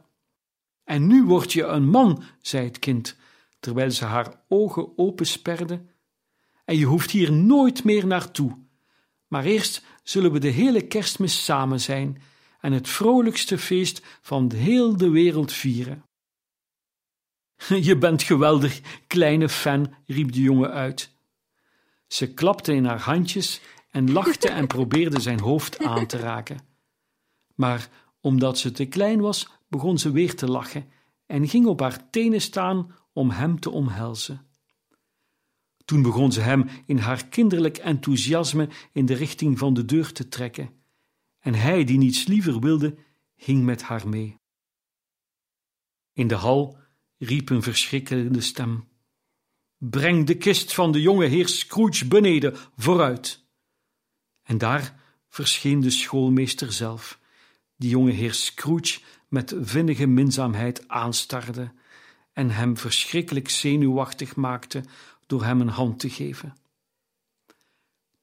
En 0.84 1.08
nu 1.08 1.24
word 1.24 1.54
je 1.54 1.64
een 1.64 1.90
man, 1.90 2.24
zei 2.42 2.66
het 2.66 2.80
kind, 2.80 3.18
terwijl 3.60 3.92
ze 3.92 4.06
haar 4.06 4.42
ogen 4.48 4.98
opensperde. 4.98 5.86
En 6.66 6.78
je 6.78 6.86
hoeft 6.86 7.12
hier 7.12 7.32
nooit 7.32 7.84
meer 7.84 8.08
naartoe. 8.08 8.58
Maar 9.28 9.44
eerst 9.44 9.84
zullen 10.04 10.32
we 10.32 10.40
de 10.40 10.48
hele 10.48 10.88
kerstmis 10.88 11.44
samen 11.44 11.80
zijn 11.80 12.22
en 12.60 12.72
het 12.72 12.90
vrolijkste 12.90 13.58
feest 13.58 14.02
van 14.22 14.52
heel 14.52 14.98
de 14.98 15.10
wereld 15.10 15.54
vieren. 15.54 16.04
Je 17.90 17.98
bent 17.98 18.24
geweldig, 18.24 18.82
kleine 19.08 19.50
fan, 19.50 19.96
riep 20.06 20.32
de 20.32 20.42
jongen 20.42 20.72
uit. 20.72 21.12
Ze 22.08 22.34
klapte 22.34 22.74
in 22.74 22.86
haar 22.86 23.00
handjes 23.00 23.62
en 23.90 24.12
lachte 24.12 24.50
en 24.50 24.68
probeerde 24.68 25.20
zijn 25.20 25.40
hoofd 25.40 25.80
aan 25.80 26.06
te 26.06 26.18
raken. 26.18 26.60
Maar 27.56 27.90
omdat 28.22 28.58
ze 28.58 28.72
te 28.72 28.86
klein 28.86 29.20
was, 29.20 29.50
begon 29.68 29.98
ze 29.98 30.12
weer 30.12 30.36
te 30.36 30.48
lachen 30.48 30.92
en 31.26 31.48
ging 31.48 31.66
op 31.66 31.80
haar 31.80 32.10
tenen 32.10 32.42
staan 32.42 32.96
om 33.14 33.30
hem 33.30 33.60
te 33.60 33.70
omhelzen. 33.70 34.48
Toen 35.86 36.02
begon 36.02 36.32
ze 36.32 36.42
hem 36.42 36.70
in 36.86 36.98
haar 36.98 37.28
kinderlijk 37.28 37.78
enthousiasme 37.78 38.70
in 38.92 39.06
de 39.06 39.14
richting 39.14 39.58
van 39.58 39.74
de 39.74 39.86
deur 39.86 40.12
te 40.12 40.28
trekken, 40.28 40.70
en 41.40 41.54
hij, 41.54 41.84
die 41.84 41.98
niets 41.98 42.26
liever 42.26 42.60
wilde, 42.60 42.98
ging 43.36 43.64
met 43.64 43.82
haar 43.82 44.08
mee. 44.08 44.40
In 46.14 46.28
de 46.28 46.36
hal 46.36 46.78
riep 47.18 47.50
een 47.50 47.64
verschrikkende 47.64 48.42
stem: 48.42 48.88
Breng 49.78 50.26
de 50.26 50.38
kist 50.38 50.74
van 50.74 50.92
de 50.92 51.02
jonge 51.02 51.26
heer 51.26 51.48
Scrooge 51.48 52.08
beneden, 52.08 52.56
vooruit. 52.76 53.48
En 54.50 54.58
daar 54.58 54.96
verscheen 55.28 55.80
de 55.80 55.90
schoolmeester 55.90 56.74
zelf, 56.74 57.20
die 57.76 57.90
jonge 57.90 58.12
heer 58.12 58.34
Scrooge 58.34 59.00
met 59.28 59.56
vinnige 59.60 60.06
minzaamheid 60.06 60.88
aanstarde 60.88 61.72
en 62.34 62.50
hem 62.50 62.78
verschrikkelijk 62.78 63.50
zenuwachtig 63.50 64.36
maakte 64.36 64.84
door 65.26 65.44
hem 65.44 65.62
een 65.62 65.68
hand 65.68 66.00
te 66.00 66.10
geven. 66.10 66.58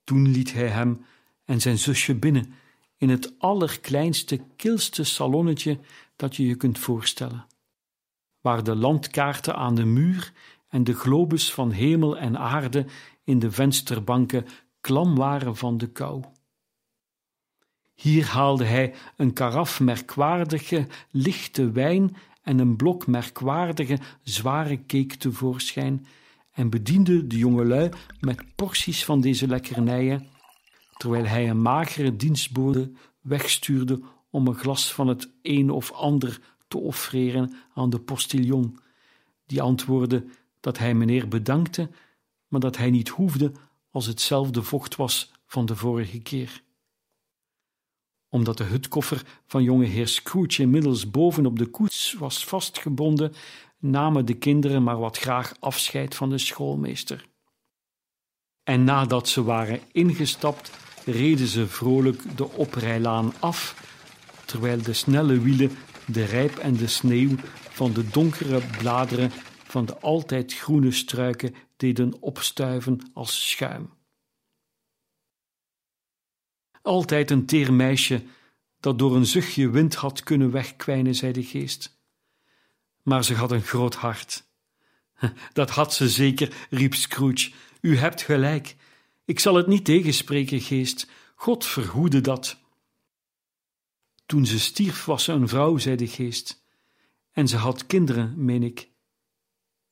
Toen 0.04 0.28
liet 0.28 0.52
hij 0.52 0.68
hem 0.68 1.04
en 1.44 1.60
zijn 1.60 1.78
zusje 1.78 2.14
binnen 2.14 2.54
in 2.96 3.08
het 3.08 3.34
allerkleinste, 3.38 4.40
kilste 4.56 5.04
salonnetje 5.04 5.78
dat 6.16 6.36
je 6.36 6.46
je 6.46 6.54
kunt 6.54 6.78
voorstellen, 6.78 7.46
waar 8.40 8.64
de 8.64 8.76
landkaarten 8.76 9.54
aan 9.54 9.74
de 9.74 9.84
muur 9.84 10.32
en 10.68 10.84
de 10.84 10.94
globus 10.94 11.52
van 11.52 11.70
hemel 11.70 12.18
en 12.18 12.38
aarde 12.38 12.86
in 13.24 13.38
de 13.38 13.50
vensterbanken 13.50 14.46
klam 14.86 15.14
waren 15.14 15.56
van 15.56 15.78
de 15.78 15.86
kou. 15.86 16.22
Hier 17.94 18.26
haalde 18.26 18.64
hij 18.64 18.94
een 19.16 19.32
karaf 19.32 19.80
merkwaardige, 19.80 20.86
lichte 21.10 21.70
wijn 21.70 22.16
en 22.42 22.58
een 22.58 22.76
blok 22.76 23.06
merkwaardige, 23.06 23.98
zware 24.22 24.86
cake 24.86 25.16
tevoorschijn 25.16 26.06
en 26.52 26.70
bediende 26.70 27.26
de 27.26 27.38
jongelui 27.38 27.90
met 28.20 28.54
porties 28.54 29.04
van 29.04 29.20
deze 29.20 29.48
lekkernijen, 29.48 30.26
terwijl 30.96 31.24
hij 31.24 31.50
een 31.50 31.62
magere 31.62 32.16
dienstbode 32.16 32.92
wegstuurde 33.20 34.00
om 34.30 34.46
een 34.46 34.54
glas 34.54 34.92
van 34.92 35.08
het 35.08 35.30
een 35.42 35.70
of 35.70 35.92
ander 35.92 36.40
te 36.68 36.78
offreren 36.78 37.54
aan 37.74 37.90
de 37.90 38.00
postillon, 38.00 38.78
die 39.46 39.62
antwoordde 39.62 40.24
dat 40.60 40.78
hij 40.78 40.94
meneer 40.94 41.28
bedankte, 41.28 41.90
maar 42.48 42.60
dat 42.60 42.76
hij 42.76 42.90
niet 42.90 43.08
hoefde 43.08 43.52
als 43.96 44.06
hetzelfde 44.06 44.62
vocht 44.62 44.96
was 44.96 45.32
van 45.46 45.66
de 45.66 45.76
vorige 45.76 46.18
keer. 46.18 46.62
Omdat 48.28 48.58
de 48.58 48.64
hutkoffer 48.64 49.22
van 49.46 49.62
jonge 49.62 49.84
heer 49.84 50.08
Scrooge 50.08 50.62
inmiddels 50.62 51.10
boven 51.10 51.46
op 51.46 51.58
de 51.58 51.66
koets 51.66 52.12
was 52.12 52.44
vastgebonden, 52.44 53.32
namen 53.78 54.26
de 54.26 54.34
kinderen 54.34 54.82
maar 54.82 54.98
wat 54.98 55.18
graag 55.18 55.54
afscheid 55.60 56.14
van 56.14 56.30
de 56.30 56.38
schoolmeester. 56.38 57.26
En 58.62 58.84
nadat 58.84 59.28
ze 59.28 59.42
waren 59.42 59.80
ingestapt, 59.92 60.70
reden 61.04 61.46
ze 61.46 61.66
vrolijk 61.66 62.36
de 62.36 62.50
oprijlaan 62.50 63.32
af, 63.40 63.84
terwijl 64.44 64.82
de 64.82 64.92
snelle 64.92 65.40
wielen 65.40 65.70
de 66.06 66.24
rijp 66.24 66.56
en 66.56 66.76
de 66.76 66.86
sneeuw 66.86 67.34
van 67.70 67.92
de 67.92 68.08
donkere 68.08 68.60
bladeren 68.78 69.32
van 69.64 69.86
de 69.86 69.98
altijd 69.98 70.54
groene 70.54 70.92
struiken 70.92 71.54
deden 71.76 72.22
opstuiven 72.22 73.10
als 73.12 73.50
schuim. 73.50 73.90
Altijd 76.82 77.30
een 77.30 77.46
teer 77.46 77.72
meisje 77.72 78.24
dat 78.80 78.98
door 78.98 79.16
een 79.16 79.26
zuchtje 79.26 79.70
wind 79.70 79.94
had 79.94 80.22
kunnen 80.22 80.50
wegkwijnen, 80.50 81.14
zei 81.14 81.32
de 81.32 81.42
geest. 81.42 81.98
Maar 83.02 83.24
ze 83.24 83.34
had 83.34 83.50
een 83.50 83.62
groot 83.62 83.94
hart. 83.94 84.44
Dat 85.52 85.70
had 85.70 85.94
ze 85.94 86.08
zeker, 86.08 86.66
riep 86.70 86.94
Scrooge. 86.94 87.52
U 87.80 87.96
hebt 87.96 88.22
gelijk. 88.22 88.76
Ik 89.24 89.40
zal 89.40 89.54
het 89.54 89.66
niet 89.66 89.84
tegenspreken, 89.84 90.60
geest. 90.60 91.10
God 91.34 91.66
verhoede 91.66 92.20
dat. 92.20 92.60
Toen 94.26 94.46
ze 94.46 94.60
stierf, 94.60 95.04
was 95.04 95.24
ze 95.24 95.32
een 95.32 95.48
vrouw, 95.48 95.78
zei 95.78 95.96
de 95.96 96.06
geest. 96.06 96.64
En 97.32 97.48
ze 97.48 97.56
had 97.56 97.86
kinderen, 97.86 98.44
meen 98.44 98.62
ik. 98.62 98.88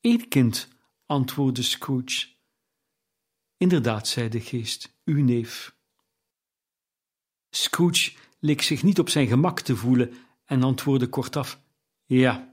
Eén 0.01 0.29
kind, 0.29 0.68
antwoordde 1.07 1.62
Scrooge. 1.62 2.27
Inderdaad, 3.57 4.09
zei 4.09 4.29
de 4.29 4.40
geest, 4.40 4.97
uw 5.05 5.25
neef. 5.25 5.77
Scrooge 7.51 8.12
leek 8.38 8.62
zich 8.62 8.83
niet 8.83 8.99
op 8.99 9.09
zijn 9.09 9.27
gemak 9.27 9.61
te 9.61 9.77
voelen 9.77 10.12
en 10.45 10.62
antwoordde 10.62 11.09
kortaf: 11.09 11.61
Ja. 12.05 12.53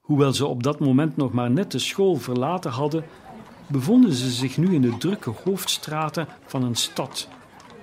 Hoewel 0.00 0.32
ze 0.32 0.46
op 0.46 0.62
dat 0.62 0.80
moment 0.80 1.16
nog 1.16 1.32
maar 1.32 1.50
net 1.50 1.72
de 1.72 1.78
school 1.78 2.16
verlaten 2.16 2.70
hadden, 2.70 3.04
bevonden 3.68 4.12
ze 4.12 4.30
zich 4.30 4.56
nu 4.56 4.74
in 4.74 4.82
de 4.82 4.96
drukke 4.98 5.30
hoofdstraten 5.30 6.28
van 6.46 6.62
een 6.62 6.76
stad, 6.76 7.28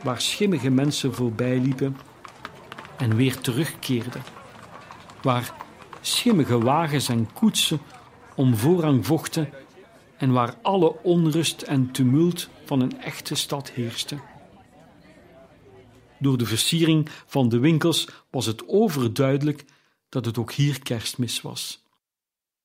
waar 0.03 0.21
schimmige 0.21 0.69
mensen 0.69 1.13
voorbij 1.13 1.59
liepen 1.59 1.97
en 2.97 3.15
weer 3.15 3.39
terugkeerden, 3.39 4.23
waar 5.21 5.55
schimmige 6.01 6.59
wagens 6.59 7.09
en 7.09 7.33
koetsen 7.33 7.79
om 8.35 8.55
voorrang 8.55 9.05
vochten 9.05 9.49
en 10.17 10.31
waar 10.31 10.57
alle 10.61 11.03
onrust 11.03 11.61
en 11.61 11.91
tumult 11.91 12.49
van 12.65 12.79
een 12.79 13.01
echte 13.01 13.35
stad 13.35 13.71
heerste. 13.71 14.19
Door 16.19 16.37
de 16.37 16.45
versiering 16.45 17.09
van 17.25 17.49
de 17.49 17.59
winkels 17.59 18.09
was 18.29 18.45
het 18.45 18.67
overduidelijk 18.67 19.65
dat 20.09 20.25
het 20.25 20.37
ook 20.37 20.51
hier 20.51 20.81
kerstmis 20.81 21.41
was. 21.41 21.83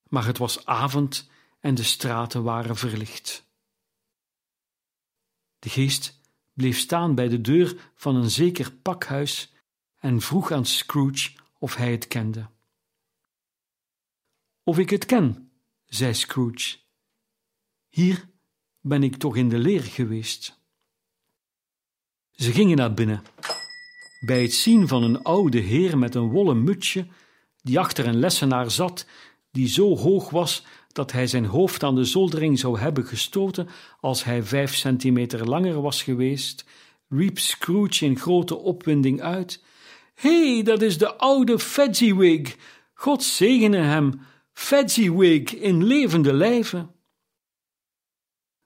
Maar 0.09 0.26
het 0.26 0.38
was 0.38 0.66
avond 0.66 1.28
en 1.61 1.74
de 1.74 1.83
straten 1.83 2.42
waren 2.42 2.76
verlicht. 2.76 3.48
De 5.59 5.68
geest 5.68 6.20
bleef 6.52 6.78
staan 6.78 7.14
bij 7.14 7.28
de 7.28 7.40
deur 7.40 7.90
van 7.94 8.16
een 8.16 8.30
zeker 8.30 8.72
pakhuis 8.72 9.52
en 9.98 10.20
vroeg 10.20 10.52
aan 10.52 10.66
Scrooge 10.66 11.30
of 11.59 11.74
hij 11.74 11.90
het 11.90 12.09
kende. 12.09 12.46
Of 14.64 14.78
ik 14.78 14.90
het 14.90 15.06
ken, 15.06 15.50
zei 15.90 16.14
Scrooge. 16.14 16.76
Hier 17.88 18.29
ben 18.81 19.03
ik 19.03 19.16
toch 19.16 19.37
in 19.37 19.48
de 19.48 19.59
leer 19.59 19.83
geweest. 19.83 20.59
Ze 22.31 22.53
gingen 22.53 22.76
naar 22.76 22.94
binnen. 22.94 23.22
Bij 24.26 24.42
het 24.42 24.53
zien 24.53 24.88
van 24.88 25.03
een 25.03 25.22
oude 25.22 25.59
heer 25.59 25.98
met 25.98 26.14
een 26.14 26.29
wollen 26.29 26.64
mutsje, 26.64 27.07
die 27.62 27.79
achter 27.79 28.07
een 28.07 28.18
lessenaar 28.18 28.70
zat, 28.70 29.07
die 29.50 29.68
zo 29.68 29.96
hoog 29.96 30.31
was 30.31 30.64
dat 30.92 31.12
hij 31.12 31.26
zijn 31.26 31.44
hoofd 31.44 31.83
aan 31.83 31.94
de 31.94 32.05
zoldering 32.05 32.59
zou 32.59 32.79
hebben 32.79 33.07
gestoten 33.07 33.68
als 34.00 34.24
hij 34.24 34.42
vijf 34.42 34.74
centimeter 34.74 35.48
langer 35.48 35.81
was 35.81 36.03
geweest, 36.03 36.64
riep 37.09 37.38
Scrooge 37.38 38.05
in 38.05 38.18
grote 38.18 38.57
opwinding 38.57 39.22
uit: 39.22 39.62
Hé, 40.14 40.53
hey, 40.53 40.62
dat 40.62 40.83
is 40.83 40.98
de 40.98 41.16
oude 41.16 41.59
Fezziwig! 41.59 42.57
God 42.94 43.22
zegene 43.22 43.79
hem! 43.79 44.20
Fezziwig 44.53 45.55
in 45.55 45.85
levende 45.85 46.33
lijven! 46.33 46.95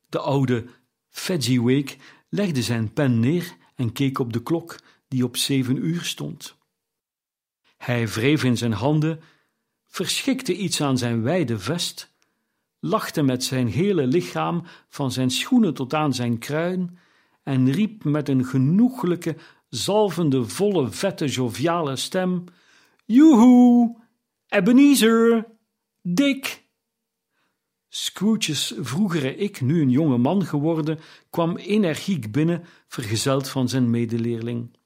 De 0.08 0.18
oude 0.18 0.66
Fezziwig 1.10 1.96
legde 2.28 2.62
zijn 2.62 2.92
pen 2.92 3.20
neer 3.20 3.56
en 3.74 3.92
keek 3.92 4.18
op 4.18 4.32
de 4.32 4.42
klok 4.42 4.78
die 5.08 5.24
op 5.24 5.36
zeven 5.36 5.76
uur 5.76 6.04
stond. 6.04 6.56
Hij 7.76 8.08
wreef 8.08 8.44
in 8.44 8.56
zijn 8.56 8.72
handen, 8.72 9.20
verschikte 9.84 10.56
iets 10.56 10.80
aan 10.80 10.98
zijn 10.98 11.22
wijde 11.22 11.58
vest, 11.58 12.14
lachte 12.78 13.22
met 13.22 13.44
zijn 13.44 13.66
hele 13.66 14.06
lichaam 14.06 14.64
van 14.88 15.12
zijn 15.12 15.30
schoenen 15.30 15.74
tot 15.74 15.94
aan 15.94 16.14
zijn 16.14 16.38
kruin 16.38 16.98
en 17.42 17.70
riep 17.70 18.04
met 18.04 18.28
een 18.28 18.44
genoeglijke, 18.44 19.36
zalvende, 19.68 20.44
volle, 20.44 20.90
vette, 20.90 21.26
joviale 21.26 21.96
stem: 21.96 22.44
Joehoe, 23.04 23.96
Ebenezer, 24.48 25.46
Dick! 26.06 26.64
Scrooge's 27.88 28.74
vroegere 28.78 29.36
ik, 29.36 29.60
nu 29.60 29.80
een 29.80 29.90
jonge 29.90 30.18
man 30.18 30.46
geworden, 30.46 30.98
kwam 31.30 31.56
energiek 31.56 32.32
binnen, 32.32 32.64
vergezeld 32.86 33.48
van 33.48 33.68
zijn 33.68 33.90
medeleerling. 33.90 34.76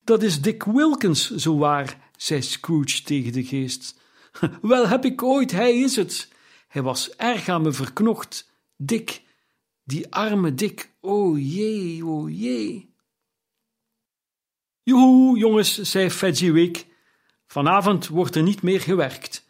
Dat 0.00 0.22
is 0.22 0.40
Dick 0.40 0.62
Wilkins, 0.62 1.30
zo 1.30 1.56
waar, 1.56 2.10
zei 2.16 2.42
Scrooge 2.42 3.02
tegen 3.02 3.32
de 3.32 3.44
geest. 3.44 4.00
Wel 4.62 4.88
heb 4.88 5.04
ik 5.04 5.22
ooit, 5.22 5.50
hij 5.50 5.78
is 5.78 5.96
het. 5.96 6.32
Hij 6.68 6.82
was 6.82 7.16
erg 7.16 7.48
aan 7.48 7.62
me 7.62 7.72
verknocht. 7.72 8.50
Dick, 8.76 9.22
die 9.84 10.12
arme 10.12 10.54
Dick, 10.54 10.94
o 11.00 11.36
jee, 11.36 12.06
o 12.06 12.28
jee. 12.28 12.94
Joehoe, 14.82 15.38
jongens, 15.38 15.80
zei 15.82 16.10
Fezziwig. 16.10 16.84
Vanavond 17.46 18.08
wordt 18.08 18.34
er 18.34 18.42
niet 18.42 18.62
meer 18.62 18.80
gewerkt. 18.80 19.41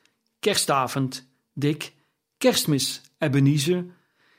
Kerstavond. 0.43 1.29
Dick, 1.53 1.93
kerstmis, 2.39 3.01
Ebenezer. 3.19 3.85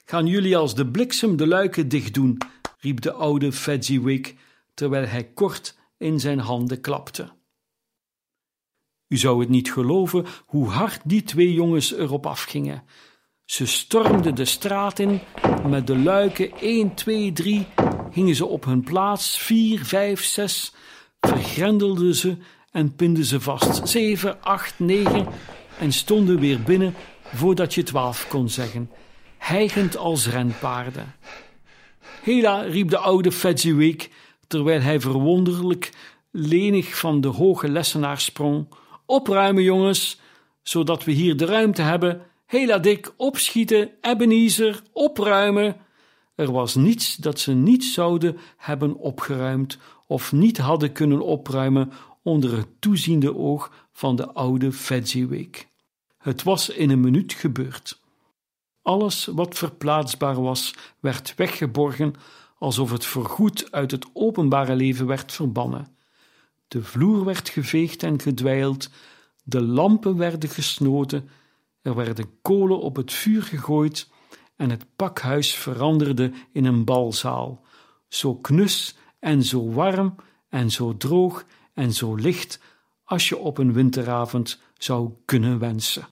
Gaan 0.05 0.25
jullie 0.25 0.57
als 0.57 0.75
de 0.75 0.87
bliksem 0.87 1.35
de 1.37 1.47
luiken 1.47 1.87
dicht 1.87 2.13
doen, 2.13 2.37
riep 2.79 3.01
de 3.01 3.11
oude 3.11 3.51
Fezziwig, 3.51 4.33
terwijl 4.73 5.07
hij 5.07 5.23
kort 5.23 5.77
in 5.97 6.19
zijn 6.19 6.39
handen 6.39 6.81
klapte. 6.81 7.29
U 9.07 9.17
zou 9.17 9.39
het 9.39 9.49
niet 9.49 9.71
geloven 9.71 10.25
hoe 10.45 10.67
hard 10.67 11.01
die 11.03 11.23
twee 11.23 11.53
jongens 11.53 11.93
erop 11.93 12.25
afgingen. 12.25 12.83
Ze 13.45 13.65
stormden 13.65 14.35
de 14.35 14.45
straat 14.45 14.99
in, 14.99 15.21
met 15.67 15.87
de 15.87 15.97
luiken 15.97 16.51
1, 16.59 16.93
2, 16.93 17.31
3 17.31 17.67
gingen 18.11 18.35
ze 18.35 18.45
op 18.45 18.65
hun 18.65 18.83
plaats, 18.83 19.37
4, 19.37 19.85
5, 19.85 20.23
6, 20.23 20.73
vergrendelden 21.19 22.15
ze 22.15 22.37
en 22.71 22.95
pinden 22.95 23.25
ze 23.25 23.41
vast, 23.41 23.87
7, 23.87 24.41
8, 24.41 24.79
9 24.79 25.27
en 25.79 25.91
stonden 25.91 26.39
weer 26.39 26.61
binnen 26.61 26.95
voordat 27.33 27.73
je 27.73 27.83
twaalf 27.83 28.27
kon 28.27 28.49
zeggen, 28.49 28.89
hijgend 29.37 29.97
als 29.97 30.29
renpaarden. 30.29 31.15
Hela, 32.21 32.61
riep 32.61 32.89
de 32.89 32.97
oude 32.97 33.31
Fezziwig, 33.31 34.09
terwijl 34.47 34.81
hij 34.81 34.99
verwonderlijk 34.99 35.91
lenig 36.31 36.97
van 36.97 37.21
de 37.21 37.27
hoge 37.27 37.69
lessenaar 37.69 38.19
sprong. 38.19 38.67
Opruimen, 39.05 39.63
jongens, 39.63 40.19
zodat 40.61 41.03
we 41.03 41.11
hier 41.11 41.37
de 41.37 41.45
ruimte 41.45 41.81
hebben. 41.81 42.21
Hela 42.45 42.77
dik, 42.77 43.13
opschieten, 43.17 43.89
Ebenezer, 44.01 44.81
opruimen. 44.91 45.75
Er 46.35 46.51
was 46.51 46.75
niets 46.75 47.15
dat 47.15 47.39
ze 47.39 47.53
niet 47.53 47.83
zouden 47.83 48.37
hebben 48.57 48.95
opgeruimd 48.95 49.77
of 50.07 50.31
niet 50.31 50.57
hadden 50.57 50.91
kunnen 50.91 51.21
opruimen 51.21 51.91
onder 52.23 52.57
het 52.57 52.67
toeziende 52.79 53.35
oog 53.35 53.87
van 53.91 54.15
de 54.15 54.33
oude 54.33 54.71
Fezziwig. 54.71 55.65
Het 56.17 56.43
was 56.43 56.69
in 56.69 56.89
een 56.89 56.99
minuut 56.99 57.33
gebeurd. 57.33 58.01
Alles 58.81 59.25
wat 59.25 59.57
verplaatsbaar 59.57 60.41
was, 60.41 60.73
werd 60.99 61.35
weggeborgen, 61.35 62.13
alsof 62.57 62.91
het 62.91 63.05
voorgoed 63.05 63.71
uit 63.71 63.91
het 63.91 64.05
openbare 64.13 64.75
leven 64.75 65.05
werd 65.05 65.31
verbannen. 65.31 65.87
De 66.67 66.83
vloer 66.83 67.25
werd 67.25 67.49
geveegd 67.49 68.03
en 68.03 68.21
gedwijld, 68.21 68.89
de 69.43 69.61
lampen 69.61 70.17
werden 70.17 70.49
gesnoten, 70.49 71.29
er 71.81 71.95
werden 71.95 72.41
kolen 72.41 72.79
op 72.79 72.95
het 72.95 73.13
vuur 73.13 73.43
gegooid 73.43 74.09
en 74.55 74.69
het 74.69 74.85
pakhuis 74.95 75.55
veranderde 75.55 76.31
in 76.51 76.65
een 76.65 76.83
balzaal, 76.83 77.65
zo 78.07 78.35
knus 78.35 78.95
en 79.19 79.43
zo 79.43 79.71
warm 79.71 80.15
en 80.49 80.71
zo 80.71 80.97
droog 80.97 81.45
en 81.73 81.93
zo 81.93 82.15
licht 82.15 82.59
als 83.03 83.29
je 83.29 83.37
op 83.37 83.57
een 83.57 83.73
winteravond 83.73 84.61
zou 84.77 85.11
kunnen 85.25 85.59
wensen. 85.59 86.07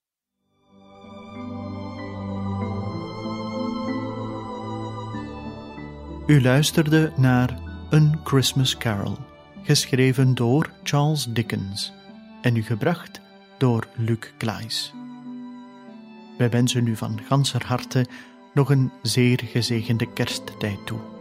U 6.27 6.41
luisterde 6.41 7.13
naar 7.17 7.59
Een 7.89 8.19
Christmas 8.23 8.77
Carol, 8.77 9.17
geschreven 9.63 10.35
door 10.35 10.69
Charles 10.83 11.25
Dickens 11.25 11.93
en 12.41 12.55
u 12.55 12.61
gebracht 12.61 13.21
door 13.57 13.87
Luc 13.95 14.33
Klaes. 14.37 14.93
Wij 16.37 16.49
wensen 16.49 16.87
u 16.87 16.95
van 16.95 17.21
ganser 17.27 17.65
harte 17.65 18.05
nog 18.53 18.69
een 18.69 18.91
zeer 19.01 19.41
gezegende 19.43 20.13
kersttijd 20.13 20.85
toe. 20.85 21.20